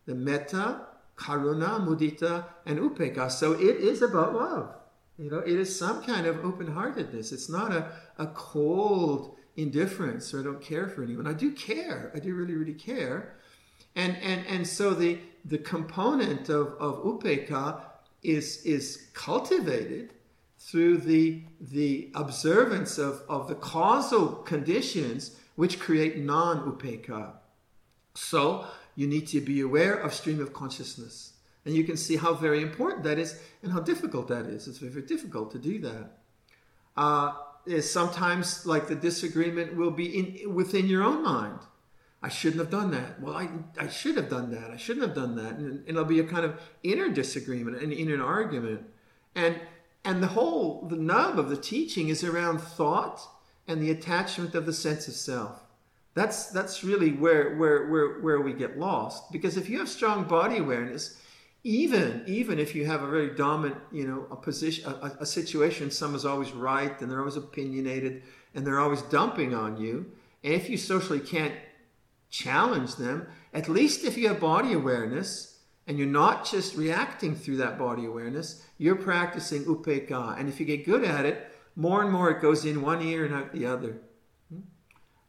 the 0.05 0.15
metta, 0.15 0.89
karuna, 1.17 1.81
mudita, 1.81 2.45
and 2.67 2.79
upekkha. 2.79 3.31
So 3.31 3.53
it 3.53 3.79
is 3.79 4.03
about 4.03 4.35
love. 4.35 4.75
You 5.17 5.31
know, 5.31 5.39
it 5.39 5.59
is 5.59 5.75
some 5.75 6.03
kind 6.03 6.27
of 6.27 6.45
open 6.45 6.67
heartedness. 6.67 7.33
It's 7.33 7.49
not 7.49 7.73
a, 7.73 7.93
a 8.19 8.27
cold, 8.27 9.38
indifference 9.59 10.33
or 10.33 10.41
I 10.41 10.45
don't 10.45 10.63
care 10.63 10.89
for 10.89 11.03
anyone. 11.03 11.27
I 11.27 11.33
do 11.35 11.53
care. 11.53 12.13
I 12.15 12.21
do 12.21 12.35
really, 12.35 12.55
really 12.55 12.75
care. 12.75 13.35
And 13.95 14.17
and 14.23 14.47
and 14.47 14.67
so 14.67 14.95
the 14.95 15.19
the 15.45 15.59
component 15.59 16.49
of, 16.49 16.69
of 16.79 17.03
upekkha 17.05 17.81
is 18.23 18.65
is 18.65 19.09
cultivated 19.15 20.15
through 20.59 20.99
the 20.99 21.43
the 21.61 22.11
observance 22.15 22.99
of, 22.99 23.23
of 23.29 23.49
the 23.49 23.57
causal 23.57 24.29
conditions 24.53 25.37
which 25.57 25.81
create 25.81 26.19
non-upekkha. 26.19 27.33
So 28.15 28.67
you 28.95 29.07
need 29.09 29.27
to 29.29 29.41
be 29.41 29.61
aware 29.61 29.95
of 29.95 30.15
stream 30.15 30.41
of 30.41 30.53
consciousness. 30.53 31.33
And 31.65 31.75
you 31.75 31.85
can 31.85 31.97
see 31.97 32.17
how 32.17 32.35
very 32.35 32.63
important 32.63 33.03
that 33.05 33.19
is 33.19 33.41
and 33.63 33.73
how 33.73 33.81
difficult 33.81 34.29
that 34.29 34.47
is. 34.47 34.69
It's 34.69 34.79
very, 34.79 34.93
very 34.93 35.07
difficult 35.07 35.51
to 35.53 35.59
do 35.59 35.81
that. 35.81 36.19
Uh, 36.97 37.33
is 37.69 37.91
sometimes 37.91 38.67
like 38.67 38.89
the 38.89 38.95
disagreement 38.95 39.77
will 39.77 39.91
be 39.91 40.19
in 40.19 40.55
within 40.55 40.87
your 40.87 41.03
own 41.03 41.23
mind. 41.23 41.59
I 42.23 42.29
shouldn't 42.29 42.61
have 42.61 42.71
done 42.71 42.91
that. 42.91 43.21
Well, 43.21 43.37
I, 43.37 43.49
I 43.79 43.89
should 43.89 44.17
have 44.17 44.29
done 44.29 44.51
that. 44.51 44.71
I 44.71 44.77
shouldn't 44.77 45.07
have 45.07 45.15
done 45.15 45.37
that. 45.37 45.53
And, 45.53 45.81
and 45.81 45.89
it'll 45.89 46.05
be 46.05 46.19
a 46.19 46.25
kind 46.25 46.45
of 46.45 46.61
inner 46.83 47.09
disagreement 47.09 47.81
and 47.81 47.93
inner 47.93 48.23
argument. 48.23 48.83
And 49.35 49.61
and 50.05 50.23
the 50.23 50.29
whole 50.29 50.87
the 50.89 50.97
nub 50.97 51.39
of 51.39 51.49
the 51.49 51.57
teaching 51.57 52.09
is 52.09 52.25
around 52.25 52.61
thought 52.61 53.21
and 53.69 53.81
the 53.81 53.91
attachment 53.91 54.55
of 54.55 54.67
the 54.67 54.73
sense 54.73 55.07
of 55.07 55.15
self. 55.15 55.63
That's 56.15 56.47
that's 56.47 56.83
really 56.83 57.13
where 57.13 57.57
where 57.57 57.87
where 57.87 58.19
where 58.21 58.41
we 58.41 58.53
get 58.53 58.79
lost. 58.79 59.31
Because 59.31 59.57
if 59.57 59.69
you 59.69 59.79
have 59.79 59.89
strong 59.89 60.25
body 60.25 60.59
awareness, 60.59 61.21
even 61.65 62.23
even 62.27 62.59
if 62.59 62.75
you 62.75 62.87
have 62.87 63.03
a 63.03 63.11
very 63.11 63.35
dominant 63.35 63.81
you 63.91 64.07
know 64.07 64.27
a 64.31 64.37
position 64.37 64.91
a, 64.91 65.17
a 65.21 65.27
situation 65.27 65.91
someone's 65.91 66.25
always 66.25 66.53
right 66.53 67.01
and 67.01 67.11
they're 67.11 67.19
always 67.19 67.37
opinionated 67.37 68.23
and 68.55 68.67
they're 68.67 68.81
always 68.81 69.03
dumping 69.03 69.55
on 69.55 69.77
you 69.77 70.07
and 70.45 70.55
if 70.55 70.71
you 70.71 70.77
socially 70.77 71.21
can't 71.21 71.55
challenge 72.31 72.97
them 72.97 73.27
at 73.53 73.69
least 73.69 74.05
if 74.05 74.17
you 74.17 74.29
have 74.29 74.39
body 74.39 74.73
awareness 74.73 75.59
and 75.87 75.99
you're 75.99 76.07
not 76.07 76.49
just 76.49 76.77
reacting 76.77 77.35
through 77.35 77.57
that 77.57 77.79
body 77.79 78.05
awareness 78.05 78.65
you're 78.79 78.97
practicing 78.97 79.65
upekkha 79.65 80.39
and 80.39 80.49
if 80.49 80.61
you 80.61 80.67
get 80.67 80.85
good 80.85 81.03
at 81.03 81.27
it 81.27 81.51
more 81.79 82.03
and 82.03 82.13
more 82.13 82.31
it 82.31 82.43
goes 82.43 82.65
in 82.65 82.83
one 82.83 83.01
ear 83.01 83.25
and 83.25 83.33
out 83.33 83.53
the 83.53 83.65
other. 83.65 84.03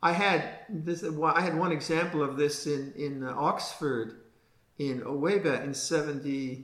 I 0.02 0.14
had 0.14 0.44
this 0.70 1.04
i 1.04 1.42
had 1.42 1.58
one 1.58 1.72
example 1.72 2.24
of 2.24 2.38
this 2.38 2.66
in 2.66 2.94
in 2.96 3.24
uh, 3.24 3.34
oxford 3.36 4.22
in 4.80 5.02
Oweba 5.02 5.64
in 5.64 5.74
70, 5.74 6.64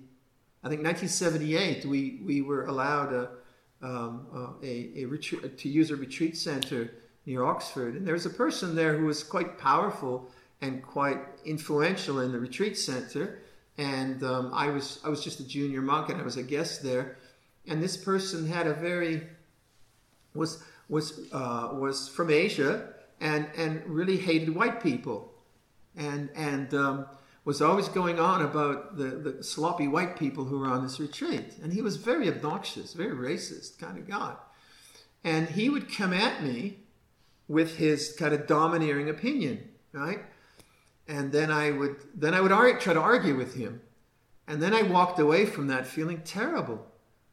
I 0.64 0.70
think 0.70 0.84
1978, 0.84 1.86
we, 1.86 2.22
we 2.24 2.42
were 2.42 2.66
allowed 2.66 3.14
a, 3.14 3.30
um, 3.86 4.58
a, 4.64 5.02
a 5.02 5.06
retreat, 5.06 5.58
to 5.58 5.70
use 5.70 5.92
a 5.92 5.96
retreat 5.96 6.38
center 6.38 6.92
near 7.26 7.44
Oxford. 7.44 7.96
And 7.96 8.08
there 8.08 8.14
was 8.14 8.26
a 8.26 8.32
person 8.32 8.74
there 8.74 8.98
who 8.98 9.06
was 9.06 9.22
quite 9.22 9.60
powerful 9.60 10.32
and 10.62 10.82
quite 10.82 11.20
influential 11.44 12.22
in 12.22 12.32
the 12.32 12.40
retreat 12.40 12.78
center. 12.78 13.40
And 13.78 14.24
um, 14.24 14.52
I, 14.54 14.70
was, 14.70 15.02
I 15.04 15.10
was 15.10 15.22
just 15.22 15.42
a 15.42 15.48
junior 15.48 15.82
monk 15.82 16.10
and 16.10 16.20
I 16.20 16.24
was 16.24 16.38
a 16.38 16.44
guest 16.44 16.82
there. 16.82 17.18
And 17.68 17.84
this 17.84 17.98
person 17.98 18.48
had 18.48 18.66
a 18.66 18.74
very, 18.74 19.24
was, 20.34 20.64
was, 20.88 21.20
uh, 21.34 21.72
was 21.74 22.08
from 22.08 22.30
Asia 22.30 22.94
and, 23.20 23.48
and 23.58 23.86
really 23.88 24.16
hated 24.16 24.56
white 24.56 24.82
people. 24.82 25.34
And, 25.98 26.30
and 26.36 26.74
um, 26.74 27.06
was 27.46 27.62
always 27.62 27.88
going 27.88 28.20
on 28.20 28.42
about 28.42 28.98
the, 28.98 29.06
the 29.06 29.44
sloppy 29.44 29.88
white 29.88 30.18
people 30.18 30.46
who 30.46 30.60
were 30.60 30.68
on 30.68 30.84
this 30.84 31.00
retreat. 31.00 31.54
And 31.62 31.72
he 31.72 31.82
was 31.82 31.96
very 31.96 32.28
obnoxious, 32.28 32.94
very 32.94 33.16
racist 33.16 33.78
kind 33.78 33.98
of 34.00 34.08
guy. 34.08 34.34
And 35.24 35.50
he 35.50 35.70
would 35.70 35.92
come 35.92 36.12
at 36.12 36.44
me 36.44 36.80
with 37.48 37.78
his 37.78 38.14
kind 38.18 38.34
of 38.34 38.48
domineering 38.48 39.10
opinion, 39.10 39.70
right? 39.92 40.22
And 41.08 41.32
then 41.32 41.52
I 41.52 41.70
would 41.70 41.98
then 42.16 42.34
I 42.34 42.42
would 42.42 42.52
try 42.80 42.94
to 42.94 43.00
argue 43.00 43.36
with 43.36 43.54
him. 43.54 43.82
And 44.48 44.62
then 44.62 44.74
I 44.74 44.82
walked 44.82 45.20
away 45.20 45.46
from 45.46 45.68
that 45.68 45.86
feeling 45.86 46.22
terrible. 46.24 46.86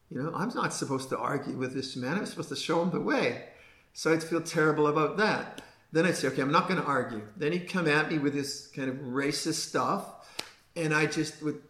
You 0.09 0.21
know, 0.21 0.31
I'm 0.35 0.49
not 0.49 0.73
supposed 0.73 1.09
to 1.09 1.17
argue 1.17 1.57
with 1.57 1.73
this 1.73 1.95
man. 1.95 2.17
I'm 2.17 2.25
supposed 2.27 2.49
to 2.49 2.55
show 2.55 2.83
him 2.83 2.91
the 2.91 2.99
way. 2.99 3.45
So 3.93 4.13
I'd 4.13 4.23
feel 4.23 4.41
terrible 4.41 4.87
about 4.87 5.17
that. 5.17 5.61
Then 5.93 6.07
I'd 6.07 6.17
say, 6.17 6.27
okay, 6.29 6.41
I'm 6.41 6.51
not 6.51 6.67
going 6.67 6.81
to 6.81 6.85
argue. 6.85 7.21
Then 7.37 7.51
he'd 7.51 7.69
come 7.69 7.87
at 7.87 8.11
me 8.11 8.17
with 8.17 8.33
this 8.33 8.65
kind 8.65 8.89
of 8.89 8.95
racist 8.95 9.67
stuff, 9.69 10.27
and 10.75 10.91
I 10.91 11.05
just 11.05 11.43
would 11.43 11.61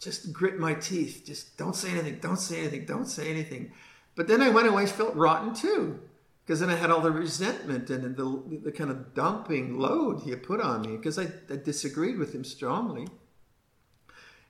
just 0.00 0.32
grit 0.32 0.58
my 0.58 0.72
teeth. 0.72 1.24
Just 1.26 1.58
don't 1.58 1.76
say 1.76 1.90
anything, 1.90 2.18
don't 2.18 2.38
say 2.38 2.60
anything, 2.60 2.86
don't 2.86 3.06
say 3.06 3.30
anything. 3.30 3.72
But 4.16 4.26
then 4.26 4.40
I 4.40 4.48
went 4.48 4.68
away, 4.68 4.86
felt 4.86 5.14
rotten 5.14 5.54
too, 5.54 6.00
because 6.44 6.60
then 6.60 6.70
I 6.70 6.76
had 6.76 6.90
all 6.90 7.02
the 7.02 7.10
resentment 7.10 7.90
and 7.90 8.16
the, 8.16 8.60
the 8.64 8.72
kind 8.72 8.90
of 8.90 9.12
dumping 9.12 9.78
load 9.78 10.22
he 10.22 10.30
had 10.30 10.42
put 10.42 10.62
on 10.62 10.80
me 10.80 10.96
because 10.96 11.18
I, 11.18 11.28
I 11.50 11.56
disagreed 11.56 12.16
with 12.16 12.34
him 12.34 12.44
strongly. 12.44 13.06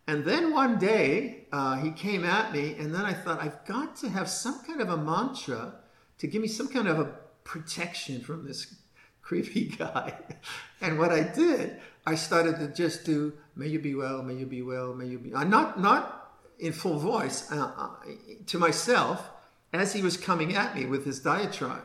And 0.07 0.25
then 0.25 0.55
one 0.55 0.79
day 0.79 1.49
uh, 1.51 1.75
he 1.79 1.91
came 1.91 2.25
at 2.25 2.53
me, 2.53 2.77
and 2.79 2.95
then 2.95 3.05
I 3.05 3.15
thought, 3.15 3.43
I've 3.43 3.67
got 3.67 3.97
to 3.97 4.09
have 4.09 4.29
some 4.29 4.63
kind 4.63 4.81
of 4.81 4.89
a 4.89 4.97
mantra 4.97 5.75
to 6.19 6.27
give 6.29 6.41
me 6.41 6.49
some 6.49 6.69
kind 6.69 6.87
of 6.87 7.01
a 7.01 7.13
protection 7.43 8.21
from 8.21 8.47
this 8.47 8.77
creepy 9.29 9.65
guy. 9.79 10.15
and 10.81 10.99
what 10.99 11.13
I 11.13 11.23
did, 11.23 11.77
I 12.07 12.15
started 12.15 12.59
to 12.59 12.69
just 12.69 13.05
do, 13.05 13.35
"May 13.55 13.69
you 13.69 13.79
be 13.79 13.95
well, 13.95 14.23
may 14.23 14.35
you 14.35 14.47
be 14.47 14.63
well, 14.63 14.95
may 14.95 15.07
you 15.07 15.19
be." 15.19 15.35
Uh, 15.35 15.45
not 15.45 15.79
not 15.79 16.33
in 16.59 16.73
full 16.73 16.99
voice 16.99 17.51
uh, 17.53 17.71
uh, 17.77 17.91
to 18.47 18.59
myself 18.59 19.31
as 19.73 19.93
he 19.93 20.03
was 20.03 20.17
coming 20.17 20.57
at 20.57 20.75
me 20.75 20.87
with 20.87 21.05
his 21.05 21.21
diatribe. 21.21 21.85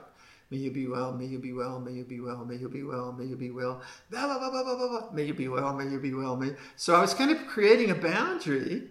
May 0.49 0.58
you 0.60 0.71
be 0.71 0.88
well, 0.88 1.12
may 1.12 1.25
you 1.25 1.39
be 1.39 1.51
well, 1.51 1.79
may 1.79 1.91
you 1.91 2.06
be 2.06 2.19
well, 2.21 2.45
may 2.45 2.56
you 2.56 2.69
be 2.69 2.84
well, 2.84 3.12
may 3.12 3.25
you 3.25 3.36
be 3.36 3.51
well, 3.51 3.82
blah, 4.10 4.25
blah, 4.25 4.38
blah, 4.38 4.49
blah, 4.49 4.63
blah, 4.63 4.88
blah, 4.88 5.12
may 5.12 5.23
you 5.23 5.34
be 5.34 5.47
well, 5.47 5.73
may 5.73 5.89
you 5.89 5.99
be 5.99 6.13
well. 6.13 6.36
May... 6.36 6.56
So 6.75 6.95
I 6.95 7.01
was 7.01 7.13
kind 7.13 7.32
of 7.32 7.47
creating 7.47 7.89
a 7.89 7.95
boundary 7.95 8.84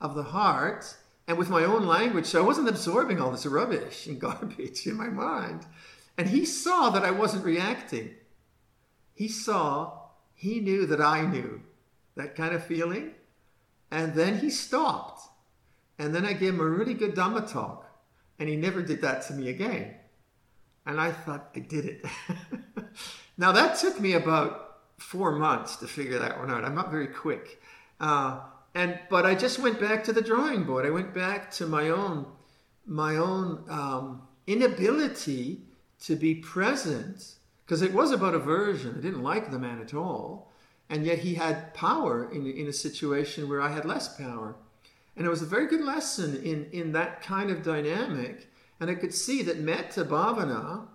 of 0.00 0.14
the 0.14 0.22
heart 0.22 0.94
and 1.26 1.38
with 1.38 1.48
my 1.48 1.64
own 1.64 1.86
language. 1.86 2.26
So 2.26 2.42
I 2.42 2.46
wasn't 2.46 2.68
absorbing 2.68 3.20
all 3.20 3.30
this 3.30 3.46
rubbish 3.46 4.06
and 4.06 4.20
garbage 4.26 4.86
in 4.86 4.96
my 4.96 5.08
mind. 5.08 5.66
And 6.18 6.28
he 6.28 6.44
saw 6.44 6.90
that 6.90 7.04
I 7.04 7.10
wasn't 7.10 7.44
reacting. 7.44 8.14
He 9.14 9.28
saw, 9.28 9.98
he 10.34 10.60
knew 10.60 10.86
that 10.86 11.00
I 11.00 11.22
knew 11.22 11.62
that 12.16 12.36
kind 12.36 12.54
of 12.54 12.64
feeling. 12.64 13.12
And 13.90 14.14
then 14.14 14.38
he 14.38 14.50
stopped. 14.50 15.22
And 15.98 16.14
then 16.14 16.24
I 16.24 16.32
gave 16.32 16.54
him 16.54 16.60
a 16.60 16.64
really 16.64 16.94
good 16.94 17.14
Dhamma 17.14 17.50
talk. 17.50 17.86
And 18.38 18.48
he 18.48 18.56
never 18.56 18.82
did 18.82 19.02
that 19.02 19.22
to 19.26 19.34
me 19.34 19.48
again. 19.48 19.94
And 20.84 21.00
I 21.00 21.12
thought, 21.12 21.50
I 21.54 21.60
did 21.60 21.84
it. 21.84 22.04
now, 23.38 23.52
that 23.52 23.78
took 23.78 24.00
me 24.00 24.14
about 24.14 24.78
four 24.98 25.32
months 25.32 25.76
to 25.76 25.86
figure 25.86 26.18
that 26.18 26.38
one 26.38 26.50
out. 26.50 26.64
I'm 26.64 26.74
not 26.74 26.90
very 26.90 27.06
quick. 27.06 27.60
Uh, 28.00 28.40
and 28.74 28.98
but 29.10 29.26
I 29.26 29.34
just 29.34 29.58
went 29.58 29.80
back 29.80 30.04
to 30.04 30.12
the 30.12 30.22
drawing 30.22 30.64
board. 30.64 30.86
I 30.86 30.90
went 30.90 31.12
back 31.14 31.50
to 31.52 31.66
my 31.66 31.90
own 31.90 32.26
my 32.86 33.16
own 33.16 33.64
um, 33.68 34.22
inability 34.46 35.62
to 36.02 36.16
be 36.16 36.34
present 36.34 37.34
because 37.64 37.82
it 37.82 37.92
was 37.92 38.10
about 38.10 38.34
aversion. 38.34 38.96
I 38.96 39.00
didn't 39.00 39.22
like 39.22 39.50
the 39.50 39.58
man 39.58 39.80
at 39.80 39.94
all, 39.94 40.52
and 40.88 41.06
yet 41.06 41.18
he 41.20 41.34
had 41.34 41.74
power 41.74 42.30
in 42.30 42.46
in 42.46 42.68
a 42.68 42.72
situation 42.72 43.48
where 43.48 43.60
I 43.60 43.70
had 43.70 43.84
less 43.84 44.16
power, 44.16 44.56
and 45.16 45.26
it 45.26 45.30
was 45.30 45.42
a 45.42 45.46
very 45.46 45.66
good 45.66 45.84
lesson 45.84 46.36
in 46.42 46.66
in 46.72 46.92
that 46.92 47.22
kind 47.22 47.50
of 47.50 47.62
dynamic 47.62 48.48
and 48.82 48.90
I 48.90 48.96
could 48.96 49.14
see 49.14 49.42
that 49.44 49.60
metta 49.60 50.04
bhavana 50.04 50.88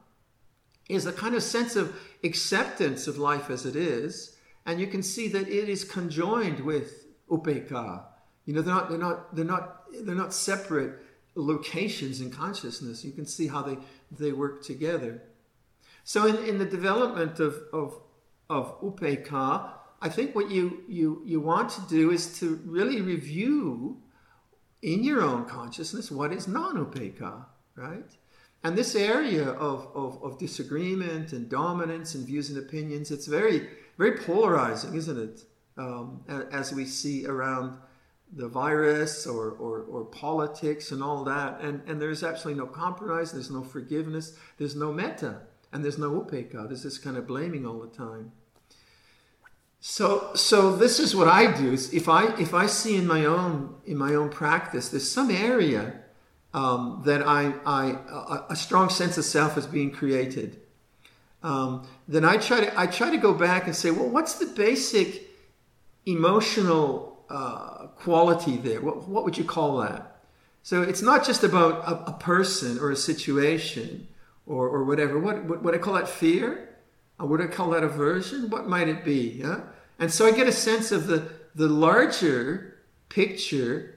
is 0.89 1.05
a 1.05 1.13
kind 1.13 1.35
of 1.35 1.41
sense 1.41 1.77
of 1.77 1.97
acceptance 2.21 3.07
of 3.07 3.17
life 3.17 3.49
as 3.49 3.65
it 3.65 3.77
is. 3.77 4.35
And 4.65 4.77
you 4.77 4.87
can 4.87 5.01
see 5.01 5.29
that 5.29 5.47
it 5.47 5.69
is 5.69 5.85
conjoined 5.85 6.59
with 6.59 7.05
upekkha. 7.31 8.03
You 8.43 8.55
know, 8.55 8.61
they're 8.61 8.73
not, 8.73 8.89
they're 8.89 8.97
not, 8.97 9.33
they're 9.33 9.45
not, 9.45 9.83
they're 10.05 10.15
not 10.15 10.33
separate 10.33 10.99
locations 11.41 12.21
in 12.21 12.31
consciousness. 12.31 13.05
You 13.05 13.11
can 13.11 13.25
see 13.25 13.47
how 13.47 13.61
they, 13.61 13.77
they 14.11 14.31
work 14.31 14.63
together. 14.63 15.23
So 16.03 16.25
in, 16.25 16.37
in 16.45 16.57
the 16.57 16.65
development 16.65 17.39
of, 17.39 17.61
of, 17.73 17.99
of 18.49 18.81
upekkha, 18.81 19.71
I 20.01 20.09
think 20.09 20.35
what 20.35 20.51
you, 20.51 20.83
you, 20.87 21.21
you 21.25 21.39
want 21.39 21.69
to 21.71 21.81
do 21.89 22.11
is 22.11 22.39
to 22.39 22.59
really 22.65 23.01
review 23.01 24.01
in 24.81 25.03
your 25.03 25.21
own 25.21 25.45
consciousness 25.45 26.11
what 26.11 26.31
is 26.31 26.47
non-upekkha 26.47 27.45
right? 27.77 28.11
And 28.63 28.75
this 28.75 28.95
area 28.95 29.49
of, 29.51 29.87
of, 29.95 30.21
of 30.23 30.37
disagreement 30.39 31.31
and 31.31 31.47
dominance 31.47 32.15
and 32.15 32.25
views 32.25 32.49
and 32.49 32.57
opinions, 32.57 33.11
it's 33.11 33.27
very, 33.27 33.69
very 33.97 34.17
polarizing, 34.17 34.95
isn't 34.95 35.17
it? 35.17 35.43
Um, 35.77 36.23
as 36.51 36.73
we 36.73 36.85
see 36.85 37.27
around 37.27 37.77
the 38.35 38.47
virus 38.47 39.25
or, 39.25 39.51
or, 39.51 39.81
or, 39.83 40.03
politics 40.05 40.91
and 40.91 41.01
all 41.01 41.23
that. 41.23 41.61
And, 41.61 41.81
and 41.87 42.01
there's 42.01 42.23
absolutely 42.23 42.61
no 42.61 42.67
compromise, 42.67 43.31
there's 43.31 43.49
no 43.49 43.63
forgiveness, 43.63 44.37
there's 44.57 44.75
no 44.75 44.91
metta, 44.91 45.37
and 45.71 45.83
there's 45.83 45.97
no 45.97 46.11
upekkha. 46.11 46.67
There's 46.67 46.83
this 46.83 46.97
kind 46.97 47.15
of 47.17 47.25
blaming 47.25 47.65
all 47.65 47.79
the 47.79 47.87
time. 47.87 48.33
So, 49.79 50.31
so 50.33 50.75
this 50.75 50.99
is 50.99 51.15
what 51.15 51.27
I 51.27 51.55
do. 51.55 51.71
Is 51.71 51.93
if 51.93 52.09
I 52.09 52.35
if 52.37 52.53
I 52.53 52.65
see 52.65 52.97
in 52.97 53.07
my 53.07 53.25
own 53.25 53.75
in 53.85 53.97
my 53.97 54.15
own 54.15 54.29
practice, 54.29 54.89
there's 54.89 55.09
some 55.09 55.29
area 55.29 56.01
um, 56.53 57.03
that 57.05 57.25
I, 57.25 57.53
I 57.65 57.85
a, 58.09 58.53
a, 58.53 58.55
strong 58.55 58.89
sense 58.89 59.17
of 59.17 59.25
self 59.25 59.57
is 59.57 59.67
being 59.67 59.91
created. 59.91 60.59
Um, 61.43 61.87
then 62.07 62.25
I 62.25 62.37
try 62.37 62.61
to 62.61 62.79
I 62.79 62.87
try 62.87 63.11
to 63.11 63.17
go 63.17 63.33
back 63.33 63.67
and 63.67 63.75
say, 63.75 63.91
well, 63.91 64.09
what's 64.09 64.35
the 64.39 64.47
basic 64.47 65.29
emotional 66.05 67.23
uh, 67.29 67.76
quality 67.99 68.57
there? 68.57 68.81
What, 68.81 69.07
what 69.07 69.23
would 69.23 69.37
you 69.37 69.43
call 69.43 69.77
that? 69.77 70.21
So 70.63 70.81
it's 70.81 71.01
not 71.01 71.25
just 71.25 71.43
about 71.43 71.87
a, 71.87 72.11
a 72.11 72.13
person 72.13 72.79
or 72.79 72.91
a 72.91 72.95
situation 72.95 74.07
or, 74.45 74.67
or 74.67 74.83
whatever. 74.83 75.19
What, 75.19 75.45
what 75.45 75.63
would 75.63 75.75
I 75.75 75.77
call 75.77 75.93
that 75.93 76.09
fear? 76.09 76.75
Or 77.19 77.27
would 77.27 77.41
I 77.41 77.47
call 77.47 77.71
that 77.71 77.83
aversion? 77.83 78.49
What 78.49 78.67
might 78.67 78.87
it 78.87 79.03
be? 79.03 79.39
Yeah? 79.39 79.61
And 79.99 80.11
so 80.11 80.25
I 80.25 80.31
get 80.31 80.47
a 80.47 80.51
sense 80.51 80.91
of 80.91 81.07
the, 81.07 81.29
the 81.55 81.67
larger 81.67 82.77
picture 83.09 83.95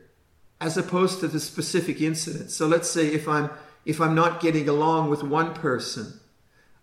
as 0.61 0.77
opposed 0.77 1.21
to 1.21 1.29
the 1.29 1.41
specific 1.41 2.01
incident. 2.01 2.51
So 2.51 2.67
let's 2.67 2.91
say 2.91 3.09
if 3.09 3.27
I'm 3.27 3.51
if 3.87 3.99
I'm 3.99 4.15
not 4.15 4.41
getting 4.41 4.69
along 4.69 5.09
with 5.09 5.23
one 5.23 5.55
person, 5.55 6.21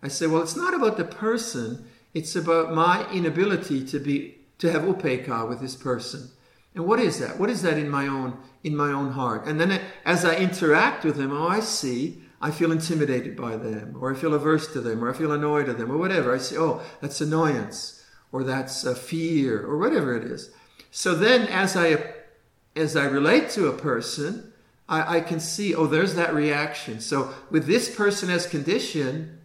I 0.01 0.07
say, 0.07 0.25
well, 0.25 0.41
it's 0.41 0.55
not 0.55 0.73
about 0.73 0.97
the 0.97 1.05
person, 1.05 1.87
it's 2.13 2.35
about 2.35 2.73
my 2.73 3.09
inability 3.11 3.85
to 3.85 3.99
be 3.99 4.37
to 4.57 4.71
have 4.71 4.81
upekkha 4.81 5.47
with 5.47 5.59
this 5.59 5.75
person. 5.75 6.29
And 6.77 6.85
what 6.85 6.99
is 6.99 7.17
that? 7.17 7.39
What 7.39 7.49
is 7.49 7.63
that 7.63 7.79
in 7.79 7.89
my 7.89 8.05
own 8.05 8.37
in 8.63 8.75
my 8.75 8.91
own 8.91 9.13
heart? 9.13 9.47
And 9.47 9.59
then 9.59 9.81
as 10.05 10.23
I 10.23 10.35
interact 10.35 11.03
with 11.03 11.17
them, 11.17 11.31
oh, 11.31 11.47
I 11.47 11.59
see, 11.59 12.21
I 12.39 12.51
feel 12.51 12.71
intimidated 12.71 13.35
by 13.35 13.57
them, 13.57 13.97
or 13.99 14.13
I 14.13 14.15
feel 14.15 14.35
averse 14.35 14.71
to 14.73 14.81
them, 14.81 15.03
or 15.03 15.09
I 15.09 15.17
feel 15.17 15.31
annoyed 15.31 15.69
at 15.69 15.79
them, 15.79 15.91
or 15.91 15.97
whatever. 15.97 16.35
I 16.35 16.37
say, 16.37 16.55
oh, 16.55 16.83
that's 17.01 17.19
annoyance, 17.19 18.05
or 18.31 18.43
that's 18.43 18.83
a 18.83 18.93
fear, 18.93 19.65
or 19.65 19.79
whatever 19.79 20.15
it 20.15 20.23
is. 20.23 20.51
So 20.91 21.15
then, 21.15 21.47
as 21.47 21.75
I 21.75 22.13
as 22.75 22.95
I 22.95 23.05
relate 23.05 23.49
to 23.51 23.69
a 23.69 23.73
person, 23.73 24.53
I, 24.87 25.17
I, 25.17 25.21
can 25.21 25.39
see, 25.39 25.73
oh, 25.73 25.87
there's 25.87 26.13
that 26.13 26.35
reaction. 26.35 26.99
So 26.99 27.33
with 27.49 27.65
this 27.65 27.93
person 27.93 28.29
as 28.29 28.45
condition, 28.45 29.39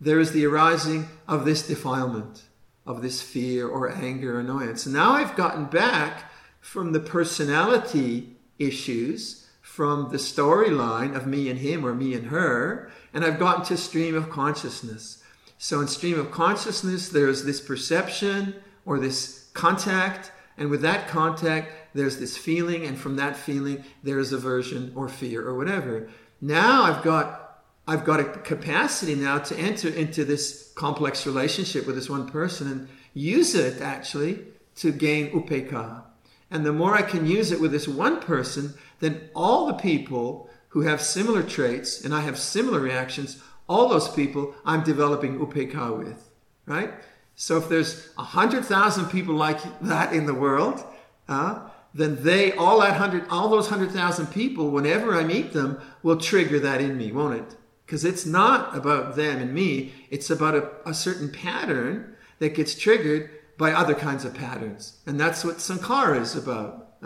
there 0.00 0.18
is 0.18 0.32
the 0.32 0.46
arising 0.46 1.10
of 1.28 1.44
this 1.44 1.66
defilement, 1.66 2.44
of 2.86 3.02
this 3.02 3.20
fear 3.20 3.68
or 3.68 3.92
anger, 3.92 4.36
or 4.36 4.40
annoyance. 4.40 4.86
Now 4.86 5.12
I've 5.12 5.36
gotten 5.36 5.66
back 5.66 6.29
from 6.60 6.92
the 6.92 7.00
personality 7.00 8.36
issues, 8.58 9.48
from 9.60 10.10
the 10.10 10.18
storyline 10.18 11.16
of 11.16 11.26
me 11.26 11.48
and 11.48 11.58
him 11.58 11.84
or 11.84 11.94
me 11.94 12.14
and 12.14 12.26
her, 12.26 12.90
and 13.14 13.24
I've 13.24 13.38
gotten 13.38 13.64
to 13.66 13.76
stream 13.76 14.14
of 14.14 14.30
consciousness. 14.30 15.22
So 15.58 15.80
in 15.80 15.88
stream 15.88 16.18
of 16.18 16.30
consciousness, 16.30 17.08
there's 17.08 17.44
this 17.44 17.60
perception 17.60 18.54
or 18.84 18.98
this 18.98 19.48
contact, 19.54 20.32
and 20.56 20.70
with 20.70 20.82
that 20.82 21.08
contact, 21.08 21.72
there's 21.94 22.18
this 22.18 22.36
feeling, 22.36 22.84
and 22.84 22.98
from 22.98 23.16
that 23.16 23.36
feeling, 23.36 23.84
there's 24.02 24.32
aversion 24.32 24.92
or 24.94 25.08
fear 25.08 25.46
or 25.46 25.54
whatever. 25.54 26.08
Now 26.40 26.84
I've 26.84 27.02
got 27.02 27.62
I've 27.86 28.04
got 28.04 28.20
a 28.20 28.24
capacity 28.24 29.16
now 29.16 29.38
to 29.38 29.58
enter 29.58 29.88
into 29.88 30.24
this 30.24 30.72
complex 30.76 31.26
relationship 31.26 31.86
with 31.86 31.96
this 31.96 32.08
one 32.08 32.28
person 32.28 32.70
and 32.70 32.88
use 33.14 33.54
it 33.54 33.80
actually 33.80 34.44
to 34.76 34.92
gain 34.92 35.30
upekkha. 35.32 36.04
And 36.50 36.66
the 36.66 36.72
more 36.72 36.94
I 36.94 37.02
can 37.02 37.26
use 37.26 37.52
it 37.52 37.60
with 37.60 37.72
this 37.72 37.86
one 37.86 38.20
person, 38.20 38.74
then 38.98 39.30
all 39.34 39.66
the 39.66 39.74
people 39.74 40.50
who 40.68 40.82
have 40.82 41.00
similar 41.00 41.42
traits 41.42 42.04
and 42.04 42.14
I 42.14 42.20
have 42.20 42.38
similar 42.38 42.80
reactions, 42.80 43.42
all 43.68 43.88
those 43.88 44.08
people 44.08 44.54
I'm 44.64 44.82
developing 44.82 45.38
upekkha 45.38 45.96
with, 45.96 46.30
right? 46.66 46.92
So 47.36 47.56
if 47.56 47.68
there's 47.68 48.10
a 48.18 48.22
hundred 48.22 48.64
thousand 48.64 49.06
people 49.06 49.34
like 49.34 49.60
that 49.80 50.12
in 50.12 50.26
the 50.26 50.34
world, 50.34 50.84
uh, 51.28 51.68
then 51.94 52.22
they 52.22 52.52
all 52.52 52.80
that 52.80 52.96
hundred 52.96 53.26
all 53.30 53.48
those 53.48 53.68
hundred 53.68 53.90
thousand 53.90 54.26
people 54.26 54.70
whenever 54.70 55.14
i 55.14 55.24
meet 55.24 55.52
them 55.52 55.80
will 56.02 56.16
trigger 56.16 56.60
that 56.60 56.80
in 56.80 56.96
me 56.96 57.10
won't 57.10 57.34
it 57.34 57.56
because 57.84 58.04
it's 58.04 58.26
not 58.26 58.76
about 58.76 59.16
them 59.16 59.40
and 59.40 59.52
me 59.52 59.92
it's 60.10 60.30
about 60.30 60.54
a, 60.54 60.70
a, 60.88 60.94
certain 60.94 61.30
pattern 61.30 62.14
that 62.38 62.54
gets 62.54 62.78
triggered 62.78 63.30
by 63.60 63.72
other 63.72 63.94
kinds 63.94 64.24
of 64.24 64.34
patterns 64.34 64.98
and 65.06 65.20
that's 65.20 65.44
what 65.44 65.56
sankhara 65.58 66.20
is 66.20 66.34
about 66.34 66.96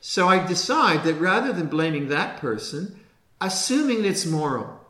so 0.00 0.28
i 0.28 0.44
decide 0.44 1.02
that 1.04 1.14
rather 1.14 1.52
than 1.52 1.66
blaming 1.66 2.08
that 2.08 2.36
person 2.38 3.00
assuming 3.40 4.04
it's 4.04 4.26
moral 4.26 4.80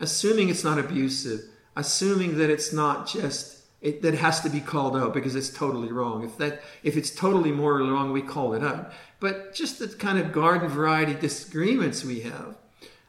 assuming 0.00 0.48
it's 0.48 0.64
not 0.64 0.78
abusive 0.78 1.40
assuming 1.76 2.38
that 2.38 2.50
it's 2.50 2.72
not 2.72 3.06
just 3.06 3.54
it, 3.84 4.00
that 4.00 4.14
has 4.14 4.40
to 4.40 4.48
be 4.48 4.60
called 4.60 4.96
out 4.96 5.12
because 5.12 5.36
it's 5.36 5.50
totally 5.50 5.92
wrong. 5.92 6.24
If 6.24 6.38
that 6.38 6.62
if 6.82 6.96
it's 6.96 7.10
totally 7.10 7.52
morally 7.52 7.90
wrong, 7.90 8.12
we 8.12 8.22
call 8.22 8.54
it 8.54 8.64
out. 8.64 8.92
But 9.20 9.54
just 9.54 9.78
the 9.78 9.88
kind 9.88 10.18
of 10.18 10.32
garden 10.32 10.68
variety 10.70 11.12
disagreements 11.12 12.02
we 12.02 12.20
have, 12.20 12.56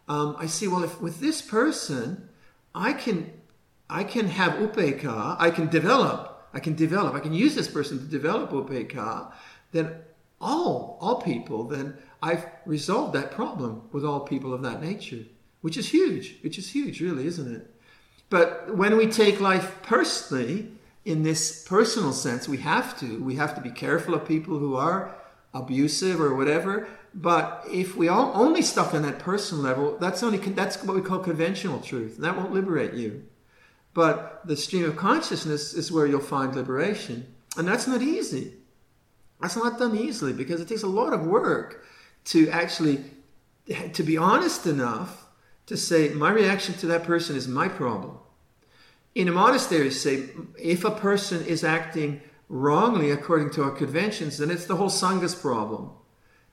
um, 0.10 0.36
I 0.38 0.48
see. 0.48 0.68
Well, 0.68 0.84
if 0.84 1.00
with 1.02 1.22
this 1.22 1.42
person, 1.42 2.28
I 2.76 2.92
can 2.92 3.32
I 3.90 4.04
can 4.04 4.28
have 4.28 4.54
upekkha, 4.54 5.38
I 5.40 5.50
can 5.50 5.68
develop, 5.68 6.35
I 6.56 6.60
can 6.60 6.74
develop, 6.74 7.14
I 7.14 7.20
can 7.20 7.34
use 7.34 7.54
this 7.54 7.68
person 7.68 8.00
to 8.00 8.06
develop 8.06 8.50
upekkha, 8.50 9.32
then 9.72 9.96
all 10.40 10.98
all 11.02 11.22
people, 11.22 11.66
then 11.66 11.98
I've 12.24 12.46
resolved 12.66 13.14
that 13.14 13.32
problem 13.32 13.84
with 13.92 14.04
all 14.06 14.22
people 14.22 14.54
of 14.54 14.64
that 14.64 14.82
nature, 14.82 15.26
which 15.62 15.78
is 15.78 15.90
huge, 15.90 16.38
which 16.42 16.58
is 16.58 16.72
huge, 16.72 17.02
really, 17.02 17.28
isn't 17.28 17.54
it? 17.54 17.72
But 18.30 18.76
when 18.76 18.98
we 18.98 19.08
take 19.08 19.40
life 19.40 19.76
personally, 19.84 20.72
in 21.04 21.22
this 21.22 21.64
personal 21.64 22.14
sense, 22.14 22.48
we 22.48 22.58
have 22.58 23.00
to. 23.00 23.24
We 23.24 23.36
have 23.36 23.54
to 23.56 23.62
be 23.62 23.70
careful 23.70 24.16
of 24.16 24.28
people 24.28 24.58
who 24.58 24.76
are 24.76 25.16
abusive 25.54 26.20
or 26.20 26.36
whatever. 26.36 26.88
But 27.14 27.64
if 27.72 27.96
we 27.96 28.08
all 28.08 28.32
only 28.34 28.62
stuck 28.62 28.94
on 28.94 29.04
that 29.04 29.20
personal 29.20 29.64
level, 29.64 29.98
that's 30.00 30.24
only 30.24 30.40
that's 30.40 30.84
what 30.84 30.96
we 30.96 31.02
call 31.02 31.20
conventional 31.20 31.80
truth. 31.80 32.16
And 32.16 32.24
that 32.24 32.36
won't 32.36 32.52
liberate 32.52 32.94
you. 32.94 33.24
But 33.96 34.42
the 34.46 34.58
stream 34.58 34.84
of 34.84 34.98
consciousness 34.98 35.74
is 35.74 35.92
where 35.92 36.06
you'll 36.06 36.20
find 36.20 36.54
liberation. 36.54 37.34
And 37.58 37.68
that's 37.68 37.88
not 37.88 38.04
easy. 38.04 38.54
That's 39.42 39.56
not 39.56 39.80
done 39.80 39.98
easily 39.98 40.34
because 40.34 40.62
it 40.62 40.68
takes 40.68 40.84
a 40.84 40.88
lot 40.88 41.14
of 41.14 41.26
work 41.26 41.84
to 42.26 42.50
actually 42.50 43.04
to 43.94 44.04
be 44.04 44.18
honest 44.18 44.68
enough 44.68 45.26
to 45.66 45.76
say 45.76 46.10
my 46.10 46.30
reaction 46.30 46.76
to 46.76 46.86
that 46.88 47.04
person 47.04 47.36
is 47.36 47.48
my 47.48 47.68
problem. 47.68 48.20
In 49.16 49.28
a 49.28 49.32
monastery, 49.32 49.90
say 49.90 50.30
if 50.60 50.84
a 50.84 50.92
person 50.92 51.44
is 51.46 51.64
acting 51.64 52.22
wrongly 52.50 53.10
according 53.10 53.50
to 53.52 53.64
our 53.64 53.72
conventions, 53.72 54.38
then 54.38 54.52
it's 54.52 54.66
the 54.66 54.76
whole 54.76 54.90
Sangha's 54.90 55.34
problem. 55.34 55.92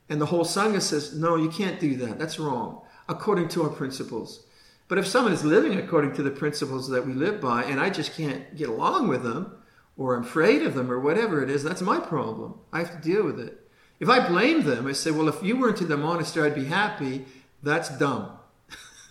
And 0.08 0.20
the 0.20 0.26
whole 0.26 0.44
Sangha 0.44 0.80
says, 0.80 1.14
no, 1.14 1.36
you 1.36 1.50
can't 1.50 1.80
do 1.80 1.96
that. 1.96 2.18
That's 2.18 2.38
wrong, 2.38 2.82
according 3.08 3.48
to 3.48 3.64
our 3.64 3.68
principles. 3.68 4.46
But 4.92 4.98
if 4.98 5.06
someone 5.06 5.32
is 5.32 5.42
living 5.42 5.78
according 5.78 6.12
to 6.16 6.22
the 6.22 6.30
principles 6.30 6.90
that 6.90 7.06
we 7.06 7.14
live 7.14 7.40
by, 7.40 7.64
and 7.64 7.80
I 7.80 7.88
just 7.88 8.14
can't 8.14 8.54
get 8.54 8.68
along 8.68 9.08
with 9.08 9.22
them, 9.22 9.56
or 9.96 10.14
I'm 10.14 10.22
afraid 10.22 10.60
of 10.64 10.74
them, 10.74 10.92
or 10.92 11.00
whatever 11.00 11.42
it 11.42 11.48
is, 11.48 11.64
that's 11.64 11.80
my 11.80 11.98
problem. 11.98 12.56
I 12.74 12.80
have 12.80 12.90
to 12.90 12.98
deal 12.98 13.24
with 13.24 13.40
it. 13.40 13.70
If 14.00 14.10
I 14.10 14.28
blame 14.28 14.64
them, 14.64 14.86
I 14.86 14.92
say, 14.92 15.10
well, 15.10 15.30
if 15.30 15.42
you 15.42 15.58
weren't 15.58 15.80
in 15.80 15.88
the 15.88 15.96
monastery, 15.96 16.50
I'd 16.50 16.54
be 16.54 16.66
happy. 16.66 17.24
That's 17.62 17.88
dumb. 17.96 18.32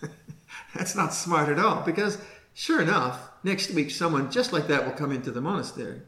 that's 0.76 0.94
not 0.94 1.14
smart 1.14 1.48
at 1.48 1.58
all. 1.58 1.82
Because 1.82 2.16
sure 2.54 2.80
enough, 2.80 3.30
next 3.42 3.72
week 3.72 3.90
someone 3.90 4.30
just 4.30 4.52
like 4.52 4.68
that 4.68 4.84
will 4.84 4.92
come 4.92 5.10
into 5.10 5.32
the 5.32 5.40
monastery. 5.40 6.02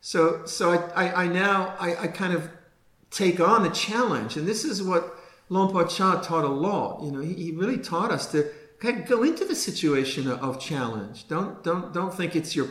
So, 0.00 0.46
so 0.46 0.70
I, 0.70 1.06
I, 1.06 1.24
I 1.24 1.26
now 1.26 1.74
I, 1.80 2.02
I 2.02 2.06
kind 2.06 2.34
of 2.34 2.48
take 3.10 3.40
on 3.40 3.64
the 3.64 3.70
challenge, 3.70 4.36
and 4.36 4.46
this 4.46 4.64
is 4.64 4.80
what 4.80 5.16
Luang 5.48 5.88
Chah 5.88 6.20
taught 6.20 6.44
a 6.44 6.48
lot. 6.48 7.02
You 7.02 7.10
know, 7.10 7.18
he, 7.18 7.34
he 7.34 7.50
really 7.50 7.76
taught 7.76 8.12
us 8.12 8.30
to 8.30 8.48
of 8.80 9.06
go 9.06 9.22
into 9.22 9.44
the 9.44 9.54
situation 9.54 10.26
of, 10.30 10.58
challenge. 10.60 11.28
Don't 11.28 11.62
don't 11.62 11.92
don't 11.92 12.14
think 12.14 12.34
it's 12.34 12.56
your 12.56 12.68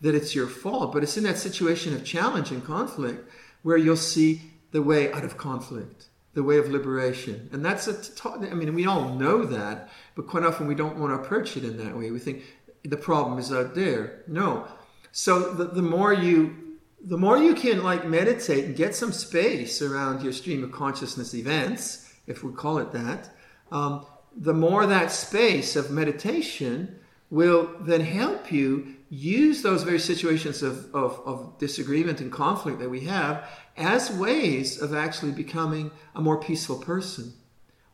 that 0.00 0.14
it's 0.14 0.34
your 0.34 0.46
fault, 0.46 0.92
but 0.92 1.02
it's 1.02 1.16
in 1.16 1.24
that 1.24 1.38
situation 1.38 1.94
of 1.94 2.04
challenge 2.04 2.50
and 2.50 2.64
conflict 2.64 3.28
where 3.62 3.76
you'll 3.76 3.96
see 3.96 4.40
the 4.70 4.82
way 4.82 5.12
out 5.12 5.24
of 5.24 5.36
conflict, 5.36 6.06
the 6.34 6.42
way 6.42 6.58
of 6.58 6.68
liberation. 6.68 7.48
And 7.52 7.64
that's 7.64 7.88
a, 7.88 8.28
I 8.28 8.54
mean, 8.54 8.74
we 8.74 8.86
all 8.86 9.14
know 9.14 9.44
that, 9.44 9.90
but 10.14 10.28
quite 10.28 10.44
often 10.44 10.68
we 10.68 10.74
don't 10.76 10.98
want 10.98 11.10
to 11.12 11.20
approach 11.20 11.56
it 11.56 11.64
in 11.64 11.76
that 11.78 11.96
way. 11.96 12.10
We 12.10 12.20
think 12.20 12.44
the 12.84 12.96
problem 12.96 13.38
is 13.38 13.52
out 13.52 13.74
there. 13.74 14.22
No. 14.28 14.68
So 15.10 15.52
the, 15.52 15.64
the 15.64 15.82
more 15.82 16.12
you 16.12 16.68
the 17.04 17.16
more 17.16 17.38
you 17.38 17.54
can 17.54 17.82
like 17.82 18.06
meditate 18.06 18.64
and 18.64 18.76
get 18.76 18.94
some 18.94 19.12
space 19.12 19.80
around 19.82 20.22
your 20.22 20.32
stream 20.32 20.64
of 20.64 20.72
consciousness 20.72 21.32
events, 21.34 22.12
if 22.26 22.42
we 22.42 22.52
call 22.52 22.78
it 22.78 22.92
that, 22.92 23.30
um, 23.70 24.04
the 24.36 24.54
more 24.54 24.86
that 24.86 25.10
space 25.10 25.76
of 25.76 25.90
meditation 25.90 26.98
will 27.30 27.70
then 27.80 28.00
help 28.00 28.50
you 28.50 28.94
use 29.10 29.62
those 29.62 29.82
very 29.82 29.98
situations 29.98 30.62
of, 30.62 30.94
of, 30.94 31.20
of, 31.24 31.58
disagreement 31.58 32.20
and 32.20 32.30
conflict 32.30 32.78
that 32.78 32.90
we 32.90 33.00
have 33.00 33.48
as 33.76 34.10
ways 34.10 34.80
of 34.80 34.94
actually 34.94 35.32
becoming 35.32 35.90
a 36.14 36.20
more 36.20 36.38
peaceful 36.38 36.76
person. 36.76 37.32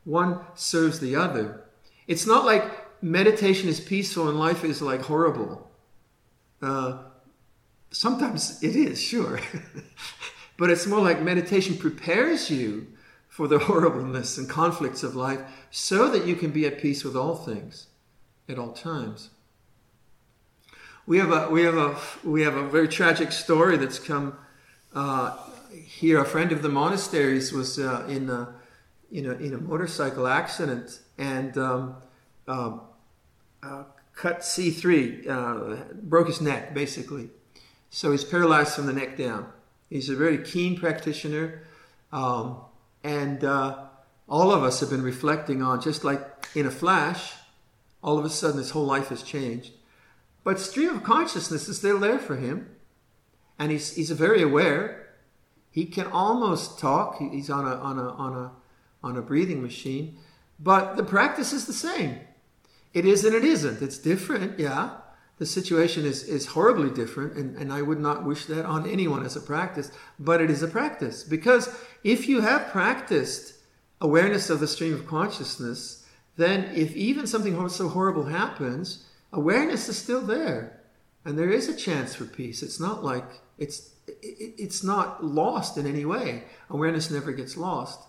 One 0.05 0.41
serves 0.55 0.99
the 0.99 1.15
other. 1.15 1.65
It's 2.09 2.27
not 2.27 2.45
like 2.45 3.03
meditation 3.03 3.69
is 3.69 3.81
peaceful 3.81 4.29
and 4.29 4.39
life 4.39 4.65
is 4.65 4.83
like 4.83 5.03
horrible. 5.03 5.71
Uh, 6.61 6.99
sometimes 7.91 8.63
it 8.63 8.75
is, 8.75 9.01
sure. 9.01 9.39
but 10.57 10.71
it's 10.71 10.87
more 10.87 11.01
like 11.01 11.23
meditation 11.23 11.77
prepares 11.77 12.51
you 12.51 12.89
for 13.35 13.49
the 13.49 13.59
horribleness 13.71 14.39
and 14.39 14.49
conflicts 14.49 15.03
of 15.03 15.17
life 15.17 15.41
so 15.69 16.09
that 16.09 16.25
you 16.25 16.37
can 16.37 16.53
be 16.53 16.67
at 16.67 16.79
peace 16.79 17.03
with 17.03 17.17
all 17.17 17.35
things 17.35 17.89
at 18.49 18.61
all 18.61 18.71
times. 18.71 19.31
We 21.05 21.19
have 21.19 21.33
a 21.33 21.51
we 21.51 21.65
have 21.65 21.77
a 21.77 21.99
we 22.23 22.43
have 22.43 22.55
a 22.55 22.69
very 22.69 22.87
tragic 22.87 23.33
story 23.33 23.77
that's 23.77 23.99
come 23.99 24.39
uh, 24.95 25.37
here. 25.73 26.21
A 26.21 26.25
friend 26.25 26.53
of 26.53 26.63
the 26.63 26.69
monasteries 26.69 27.53
was 27.53 27.77
uh, 27.77 28.07
in 28.09 28.31
a 28.31 28.55
in 29.11 29.27
a 29.27 29.33
in 29.33 29.53
a 29.53 29.59
motorcycle 29.59 30.29
accident 30.29 31.01
and 31.19 31.59
um, 31.59 31.97
uh, 32.47 32.79
uh 33.65 33.83
cut 34.15 34.45
C 34.45 34.71
three, 34.71 35.29
uh, 35.29 35.77
broke 36.03 36.29
his 36.29 36.41
neck 36.41 36.73
basically. 36.73 37.31
So 37.91 38.13
he's 38.13 38.25
paralyzed 38.25 38.75
from 38.77 38.87
the 38.87 38.93
neck 38.93 39.19
down. 39.19 39.49
He's 39.91 40.09
a 40.09 40.15
very 40.15 40.39
keen 40.39 40.79
practitioner, 40.79 41.65
um, 42.13 42.59
and 43.05 43.45
uh, 43.45 43.85
all 44.29 44.51
of 44.51 44.65
us 44.65 44.81
have 44.81 44.91
been 44.91 45.03
reflecting 45.03 45.63
on 45.63 45.81
just 45.81 46.03
like 46.03 46.21
in 46.57 46.67
a 46.67 46.71
flash. 46.71 47.35
All 48.03 48.19
of 48.19 48.25
a 48.25 48.31
sudden, 48.31 48.59
his 48.59 48.71
whole 48.71 48.85
life 48.85 49.09
has 49.09 49.23
changed 49.23 49.71
but 50.45 50.61
stream 50.61 50.91
of 50.91 51.03
consciousness 51.03 51.69
is 51.69 51.79
still 51.79 51.99
there 51.99 52.19
for 52.19 52.37
him. 52.37 52.69
And 53.59 53.73
he's, 53.73 53.95
he's 53.97 54.11
very 54.11 54.43
aware. 54.43 55.09
He 55.71 55.87
can 55.87 56.07
almost 56.07 56.79
talk. 56.79 57.19
He's 57.19 57.51
on 57.51 57.67
a, 57.67 57.75
on, 57.77 57.99
a, 57.99 58.09
on, 58.11 58.33
a, 58.37 58.53
on 59.03 59.17
a 59.17 59.23
breathing 59.23 59.63
machine. 59.63 60.19
But 60.61 60.97
the 60.97 61.03
practice 61.03 61.53
is 61.53 61.67
the 61.67 61.73
same. 61.73 62.21
It 62.93 63.07
is 63.07 63.25
and 63.25 63.35
it 63.35 63.45
isn't. 63.45 63.83
It's 63.83 63.99
different, 63.99 64.59
yeah. 64.59 64.91
The 65.39 65.47
situation 65.47 66.05
is, 66.05 66.23
is 66.25 66.47
horribly 66.47 66.91
different, 66.91 67.35
and, 67.35 67.57
and 67.57 67.73
I 67.73 67.83
would 67.83 67.99
not 67.99 68.25
wish 68.25 68.47
that 68.47 68.65
on 68.65 68.89
anyone 68.89 69.25
as 69.25 69.35
a 69.35 69.41
practice, 69.41 69.91
but 70.19 70.41
it 70.41 70.51
is 70.51 70.63
a 70.63 70.69
practice. 70.69 71.25
Because 71.25 71.75
if 72.05 72.29
you 72.29 72.41
have 72.41 72.69
practiced 72.69 73.55
awareness 74.01 74.49
of 74.49 74.61
the 74.61 74.69
stream 74.69 74.95
of 74.95 75.07
consciousness, 75.07 76.07
then 76.37 76.65
if 76.75 76.95
even 76.95 77.27
something 77.27 77.69
so 77.69 77.89
horrible 77.89 78.25
happens, 78.25 79.07
awareness 79.33 79.89
is 79.89 79.99
still 79.99 80.21
there 80.21 80.81
and 81.25 81.39
there 81.39 81.51
is 81.51 81.69
a 81.69 81.77
chance 81.77 82.15
for 82.15 82.25
peace 82.25 82.63
it's 82.63 82.79
not 82.79 83.03
like 83.03 83.25
it's 83.59 83.91
it's 84.23 84.85
not 84.85 85.25
lost 85.25 85.77
in 85.77 85.87
any 85.87 86.05
way 86.05 86.45
awareness 86.71 87.11
never 87.11 87.33
gets 87.33 87.57
lost 87.57 88.01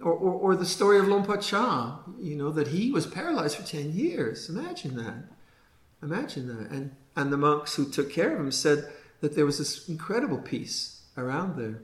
or, 0.00 0.12
or, 0.12 0.32
or 0.32 0.56
the 0.56 0.66
story 0.66 0.98
of 0.98 1.06
Por 1.24 1.38
Chah, 1.38 1.98
you 2.20 2.36
know, 2.36 2.50
that 2.50 2.68
he 2.68 2.90
was 2.90 3.06
paralyzed 3.06 3.56
for 3.56 3.66
10 3.66 3.92
years. 3.92 4.48
Imagine 4.48 4.96
that. 4.96 5.24
Imagine 6.02 6.48
that. 6.48 6.70
And, 6.70 6.96
and 7.14 7.32
the 7.32 7.36
monks 7.36 7.74
who 7.74 7.90
took 7.90 8.10
care 8.10 8.34
of 8.34 8.40
him 8.40 8.52
said 8.52 8.88
that 9.20 9.34
there 9.34 9.46
was 9.46 9.58
this 9.58 9.88
incredible 9.88 10.38
peace 10.38 11.02
around 11.16 11.56
there. 11.56 11.82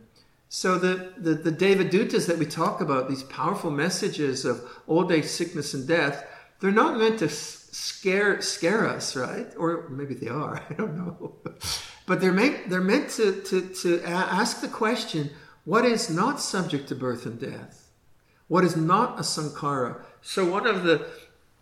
So 0.49 0.77
the, 0.79 1.15
the, 1.17 1.35
the 1.35 1.53
Devadutas 1.53 2.27
that 2.27 2.39
we 2.39 2.45
talk 2.45 2.83
about, 2.83 3.09
these 3.09 3.23
powerful 3.23 3.71
messages 3.71 4.45
of 4.45 4.63
old 4.87 5.11
age, 5.11 5.25
sickness, 5.25 5.73
and 5.73 5.89
death, 5.89 6.27
they're 6.61 6.71
not 6.71 6.99
meant 6.99 7.19
to 7.21 7.29
scare 7.29 8.41
scare 8.43 8.87
us, 8.87 9.17
right? 9.17 9.49
Or 9.57 9.89
maybe 9.89 10.15
they 10.15 10.29
are. 10.29 10.63
I 10.71 10.75
don't 10.75 10.97
know. 10.97 11.35
But 12.07 12.21
they're 12.21 12.33
meant 12.33 12.69
they're 12.69 12.81
meant 12.81 13.11
to 13.13 13.41
to 13.43 13.69
to 13.83 14.03
ask 14.05 14.61
the 14.61 14.69
question: 14.69 15.31
What 15.65 15.85
is 15.85 16.09
not 16.11 16.41
subject 16.41 16.89
to 16.89 16.95
birth 16.95 17.27
and 17.27 17.41
death? 17.41 17.91
What 18.47 18.65
is 18.65 18.77
not 18.77 19.19
a 19.19 19.23
sankhara? 19.23 20.03
So 20.21 20.45
one 20.49 20.67
of 20.67 20.85
the 20.85 21.09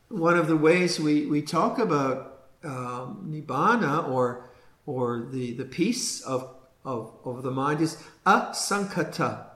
one 0.09 0.37
of 0.37 0.49
the 0.49 0.57
ways 0.57 1.01
we 1.01 1.27
we 1.27 1.41
talk 1.41 1.79
about 1.79 2.30
um, 2.65 3.29
nibbana 3.31 4.09
or 4.09 4.51
or 4.87 5.29
the 5.31 5.55
the 5.55 5.65
peace 5.65 6.21
of 6.23 6.55
of, 6.85 7.13
of 7.25 7.43
the 7.43 7.51
mind 7.51 7.81
is 7.81 8.03
asankhata. 8.27 9.47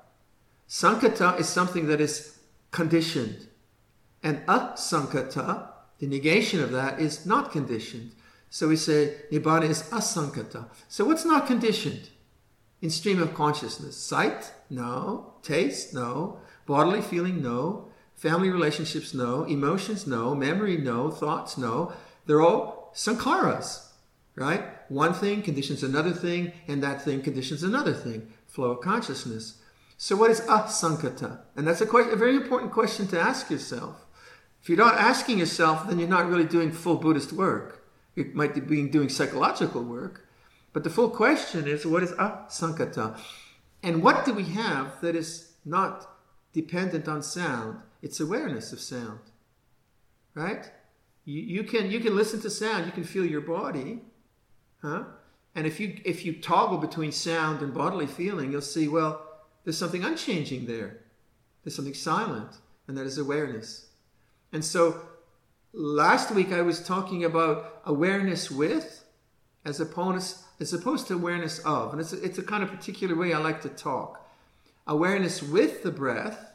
Sankhata 0.69 1.39
is 1.39 1.49
something 1.49 1.87
that 1.87 2.01
is 2.01 2.39
conditioned. 2.71 3.49
And 4.23 4.45
asankhata 4.47 5.69
the 5.99 6.07
negation 6.07 6.61
of 6.61 6.73
that 6.73 7.01
is 7.01 7.25
not 7.25 7.53
conditioned. 7.53 8.13
So 8.51 8.69
we 8.69 8.77
say 8.77 9.15
nibbana 9.33 9.69
is 9.69 9.85
asankhata. 9.85 10.67
So 10.89 11.05
what's 11.05 11.25
not 11.25 11.47
conditioned? 11.47 12.11
In 12.83 12.91
stream 12.91 13.23
of 13.23 13.35
consciousness. 13.35 13.97
Sight? 13.97 14.53
No. 14.69 15.35
Taste? 15.43 15.95
No. 15.95 16.39
Bodily 16.67 17.01
feeling? 17.01 17.43
No. 17.43 17.89
Family 18.15 18.51
relationships? 18.51 19.15
No. 19.15 19.45
Emotions? 19.45 20.07
No. 20.07 20.35
Memory? 20.35 20.77
No. 20.77 21.11
Thoughts? 21.11 21.57
No. 21.57 21.93
They're 22.27 22.43
all 22.43 22.84
sankharas, 22.95 23.89
right? 24.37 24.65
One 24.89 25.13
thing 25.13 25.43
conditions 25.43 25.83
another 25.83 26.13
thing, 26.13 26.53
and 26.69 26.83
that 26.83 27.03
thing 27.03 27.23
conditions 27.23 27.63
another 27.63 27.93
thing. 27.93 28.33
Flow 28.47 28.73
of 28.73 28.81
consciousness. 28.81 29.61
So 29.97 30.17
what 30.17 30.31
is 30.31 30.41
asankhata? 30.43 31.41
And 31.57 31.67
that's 31.67 31.81
a, 31.81 31.87
question, 31.87 32.13
a 32.13 32.17
very 32.17 32.37
important 32.37 32.73
question 32.73 33.07
to 33.09 33.21
ask 33.21 33.51
yourself. 33.51 34.05
If 34.63 34.69
you're 34.69 34.79
not 34.79 34.97
asking 34.97 35.39
yourself, 35.39 35.87
then 35.87 35.99
you're 35.99 36.09
not 36.09 36.29
really 36.29 36.45
doing 36.45 36.73
full 36.73 36.97
Buddhist 36.97 37.33
work. 37.33 37.85
You 38.15 38.31
might 38.33 38.55
be 38.67 38.89
doing 38.89 39.09
psychological 39.09 39.83
work. 39.83 40.27
But 40.73 40.85
the 40.85 40.91
full 40.91 41.11
question 41.11 41.69
is 41.69 41.87
what 41.87 42.03
is 42.03 42.13
asankhata? 42.13 43.19
And 43.83 44.03
what 44.03 44.25
do 44.25 44.33
we 44.33 44.45
have 44.45 45.01
that 45.03 45.15
is 45.15 45.53
not 45.65 46.09
dependent 46.53 47.09
on 47.09 47.23
sound? 47.23 47.81
It's 48.03 48.21
awareness 48.21 48.73
of 48.73 48.81
sound. 48.81 49.21
Right? 50.35 50.71
You, 51.25 51.65
can 51.65 51.91
you 51.91 52.01
can 52.01 52.15
listen 52.15 52.41
to 52.43 52.51
sound, 52.51 52.87
you 52.87 52.93
can 52.93 53.05
feel 53.05 53.25
your 53.25 53.41
body. 53.41 54.01
Huh? 54.83 55.05
And 55.55 55.67
if 55.67 55.81
you 55.81 56.01
if 56.05 56.25
you 56.25 56.35
toggle 56.35 56.79
between 56.79 57.13
sound 57.13 57.63
and 57.63 57.73
bodily 57.73 58.07
feeling, 58.07 58.53
you'll 58.53 58.61
see, 58.61 58.89
well, 58.89 59.23
there's 59.65 59.79
something 59.79 60.05
unchanging 60.05 60.67
there. 60.67 61.01
There's 61.63 61.75
something 61.75 61.95
silent, 61.95 62.59
and 62.87 62.99
that 62.99 63.07
is 63.07 63.17
awareness. 63.17 63.87
And 64.53 64.65
so 64.65 65.01
last 65.73 66.31
week 66.31 66.53
I 66.53 66.61
was 66.61 66.85
talking 66.85 67.25
about 67.25 67.81
awareness 67.87 68.51
with 68.51 69.05
as 69.65 69.81
opposed, 69.81 70.37
as 70.61 70.73
opposed 70.73 71.07
to 71.09 71.15
awareness 71.15 71.59
of. 71.61 71.93
And 71.93 72.01
it's 72.01 72.13
a, 72.13 72.23
it's 72.23 72.39
a 72.39 72.43
kind 72.43 72.63
of 72.63 72.71
particular 72.71 73.15
way 73.15 73.33
I 73.33 73.39
like 73.39 73.63
to 73.63 73.71
talk. 73.71 74.29
Awareness 74.87 75.43
with 75.43 75.83
the 75.83 75.91
breath, 75.91 76.53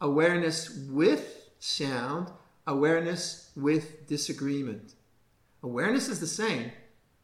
awareness 0.00 0.76
with 0.90 1.50
sound, 1.60 2.32
awareness 2.66 3.50
with 3.56 4.06
disagreement. 4.06 4.94
Awareness 5.62 6.08
is 6.08 6.20
the 6.20 6.26
same, 6.26 6.72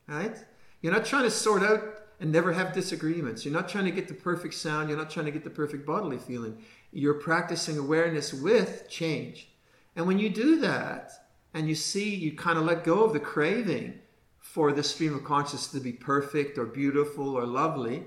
right? 0.06 0.36
You're 0.80 0.92
not 0.92 1.04
trying 1.04 1.24
to 1.24 1.30
sort 1.30 1.62
out 1.62 1.82
and 2.20 2.32
never 2.32 2.52
have 2.52 2.72
disagreements. 2.72 3.44
You're 3.44 3.54
not 3.54 3.68
trying 3.68 3.84
to 3.84 3.90
get 3.90 4.08
the 4.08 4.14
perfect 4.14 4.54
sound. 4.54 4.88
You're 4.88 4.98
not 4.98 5.10
trying 5.10 5.26
to 5.26 5.32
get 5.32 5.44
the 5.44 5.50
perfect 5.50 5.86
bodily 5.86 6.18
feeling. 6.18 6.58
You're 6.92 7.14
practicing 7.14 7.78
awareness 7.78 8.32
with 8.32 8.88
change. 8.88 9.48
And 9.94 10.06
when 10.06 10.18
you 10.18 10.28
do 10.28 10.60
that, 10.60 11.12
and 11.54 11.68
you 11.68 11.74
see, 11.74 12.14
you 12.14 12.36
kind 12.36 12.58
of 12.58 12.64
let 12.64 12.84
go 12.84 13.04
of 13.04 13.12
the 13.12 13.20
craving 13.20 13.98
for 14.38 14.72
the 14.72 14.82
stream 14.82 15.14
of 15.14 15.24
consciousness 15.24 15.72
to 15.72 15.80
be 15.80 15.92
perfect 15.92 16.58
or 16.58 16.64
beautiful 16.66 17.36
or 17.36 17.46
lovely, 17.46 18.04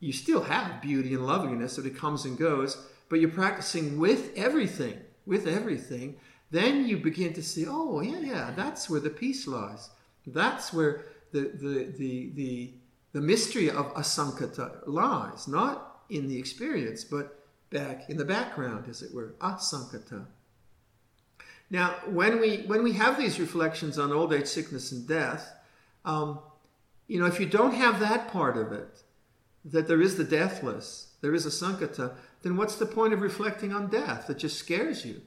you 0.00 0.12
still 0.12 0.42
have 0.42 0.80
beauty 0.80 1.14
and 1.14 1.26
loveliness 1.26 1.76
that 1.76 1.86
it 1.86 1.96
comes 1.96 2.24
and 2.24 2.38
goes, 2.38 2.86
but 3.08 3.20
you're 3.20 3.30
practicing 3.30 3.98
with 3.98 4.36
everything, 4.36 4.98
with 5.26 5.46
everything. 5.46 6.16
Then 6.50 6.86
you 6.86 6.96
begin 6.98 7.32
to 7.34 7.42
see, 7.42 7.66
oh, 7.68 8.00
yeah, 8.00 8.20
yeah, 8.20 8.52
that's 8.56 8.88
where 8.88 9.00
the 9.00 9.10
peace 9.10 9.46
lies. 9.46 9.90
That's 10.26 10.72
where 10.72 11.04
the, 11.32 11.40
the, 11.40 11.92
the, 11.98 12.30
the, 12.34 12.72
the 13.12 13.20
mystery 13.20 13.70
of 13.70 13.92
asankhata 13.94 14.80
lies, 14.86 15.46
not 15.46 16.02
in 16.08 16.28
the 16.28 16.38
experience, 16.38 17.04
but 17.04 17.38
back 17.70 18.08
in 18.08 18.16
the 18.16 18.24
background, 18.24 18.86
as 18.88 19.02
it 19.02 19.14
were, 19.14 19.34
asankhata. 19.40 20.24
Now, 21.70 21.96
when 22.06 22.40
we 22.40 22.58
when 22.66 22.82
we 22.82 22.92
have 22.92 23.18
these 23.18 23.38
reflections 23.38 23.98
on 23.98 24.10
old 24.10 24.32
age, 24.32 24.46
sickness, 24.46 24.90
and 24.90 25.06
death, 25.06 25.52
um, 26.04 26.38
you 27.06 27.20
know, 27.20 27.26
if 27.26 27.38
you 27.38 27.46
don't 27.46 27.74
have 27.74 28.00
that 28.00 28.28
part 28.32 28.56
of 28.56 28.72
it, 28.72 29.02
that 29.64 29.86
there 29.86 30.00
is 30.00 30.16
the 30.16 30.24
deathless, 30.24 31.12
there 31.20 31.34
is 31.34 31.44
a 31.44 31.50
asankhata, 31.50 32.14
then 32.42 32.56
what's 32.56 32.76
the 32.76 32.86
point 32.86 33.12
of 33.12 33.20
reflecting 33.20 33.72
on 33.74 33.88
death? 33.90 34.30
It 34.30 34.38
just 34.38 34.56
scares 34.56 35.04
you, 35.04 35.20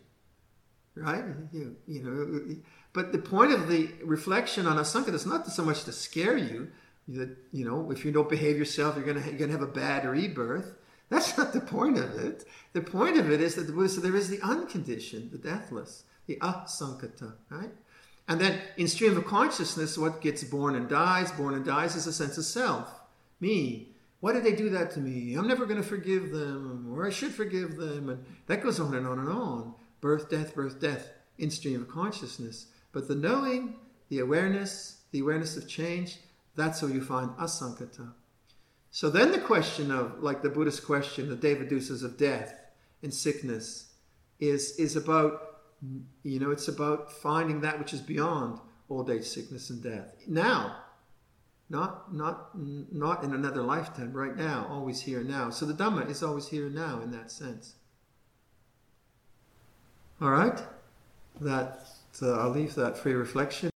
right? 1.02 1.24
You, 1.52 1.76
you 1.88 2.04
know, 2.04 2.56
but 2.93 3.12
the 3.12 3.20
point 3.20 3.54
of 3.54 3.68
the 3.68 3.89
reflection 4.04 4.68
on 4.68 4.78
asankhata 4.78 5.14
is 5.14 5.26
not 5.26 5.47
so 5.47 5.64
much 5.64 5.84
to 5.86 5.91
scare 5.91 6.38
you, 6.38 6.72
that 7.08 7.38
you 7.52 7.66
know 7.66 7.91
if 7.91 8.06
you 8.06 8.12
don't 8.12 8.30
behave 8.30 8.58
yourself 8.58 8.95
you're 8.95 9.06
gonna 9.06 9.26
you're 9.26 9.38
gonna 9.38 9.52
have 9.52 9.62
a 9.62 9.68
bad 9.68 10.06
rebirth. 10.06 10.76
That's 11.10 11.38
not 11.38 11.52
the 11.52 11.60
point 11.60 11.97
of 11.97 12.18
it. 12.18 12.45
The 12.72 12.82
point 12.82 13.18
of 13.18 13.30
it 13.30 13.41
is 13.41 13.56
that 13.56 13.68
the 13.68 13.74
buddha 13.74 13.89
said 13.89 14.04
there 14.04 14.16
is 14.16 14.30
the 14.30 14.41
unconditioned 14.41 15.32
the 15.32 15.38
deathless 15.38 16.04
the 16.28 16.38
asankhata 16.38 17.34
right? 17.49 17.72
And 18.28 18.39
then 18.39 18.60
in 18.78 18.88
stream 18.88 19.18
of 19.18 19.26
consciousness 19.26 19.97
what 19.97 20.22
gets 20.22 20.43
born 20.43 20.76
and 20.76 20.88
dies 20.88 21.32
born 21.32 21.54
and 21.54 21.66
dies 21.66 21.95
is 21.95 22.08
a 22.08 22.14
sense 22.14 22.38
of 22.38 22.45
self. 22.45 22.99
Me. 23.39 23.89
Why 24.20 24.34
did 24.34 24.43
they 24.43 24.54
do 24.54 24.70
that 24.70 24.91
to 24.91 24.99
me? 24.99 25.34
I'm 25.34 25.47
never 25.47 25.66
going 25.66 25.82
to 25.82 25.88
forgive 25.88 26.32
them 26.32 26.93
or 26.93 27.08
i 27.08 27.10
should 27.10 27.34
forgive 27.34 27.76
them 27.76 28.10
and 28.10 28.24
that 28.45 28.62
goes 28.62 28.80
on 28.80 28.93
and 28.93 29.08
on 29.08 29.20
and 29.20 29.30
on 29.30 29.74
birth 30.02 30.30
death 30.30 30.56
birth 30.56 30.82
death 30.82 31.10
in 31.38 31.49
stream 31.49 31.82
of 31.82 31.88
consciousness 31.88 32.68
but 32.91 33.08
the 33.08 33.16
knowing 33.16 33.76
the 34.10 34.20
awareness 34.20 35.02
the 35.12 35.20
awareness 35.20 35.56
of 35.56 35.68
change 35.68 36.18
that's 36.56 36.82
where 36.82 36.91
you 36.91 37.02
find 37.02 37.32
asankhata. 37.32 38.12
So 38.91 39.10
then 39.10 39.32
the 39.32 39.39
question 39.39 39.89
of, 39.89 40.22
like 40.22 40.41
the 40.41 40.49
Buddhist 40.49 40.86
question, 40.86 41.30
the 41.30 41.36
Devadutas 41.36 42.04
of 42.04 42.18
death 42.18 42.54
and 43.02 43.14
sickness, 43.14 43.93
is, 44.39 44.76
is 44.78 44.95
about, 44.95 45.62
you 46.24 46.39
know, 46.39 46.52
it's 46.52 46.68
about 46.68 47.12
finding 47.12 47.62
that 47.62 47.80
which 47.80 47.93
is 47.93 48.02
beyond 48.02 48.60
old 48.89 49.10
age, 49.10 49.24
sickness, 49.24 49.70
and 49.70 49.82
death. 49.82 50.14
Now, 50.28 50.76
not, 51.70 52.14
not, 52.14 52.49
not 52.54 53.24
in 53.24 53.34
another 53.34 53.62
lifetime, 53.62 54.12
right 54.12 54.36
now, 54.36 54.68
always 54.70 55.02
here 55.02 55.24
now. 55.24 55.52
So 55.52 55.66
the 55.66 55.74
Dhamma 55.74 56.10
is 56.10 56.22
always 56.22 56.49
here 56.49 56.70
now 56.70 56.99
in 56.99 57.12
that 57.12 57.32
sense. 57.32 57.76
All 60.22 60.30
right? 60.30 60.62
That, 61.40 61.88
uh, 62.22 62.40
I'll 62.40 62.52
leave 62.52 62.76
that 62.76 62.98
your 63.10 63.18
reflection. 63.18 63.71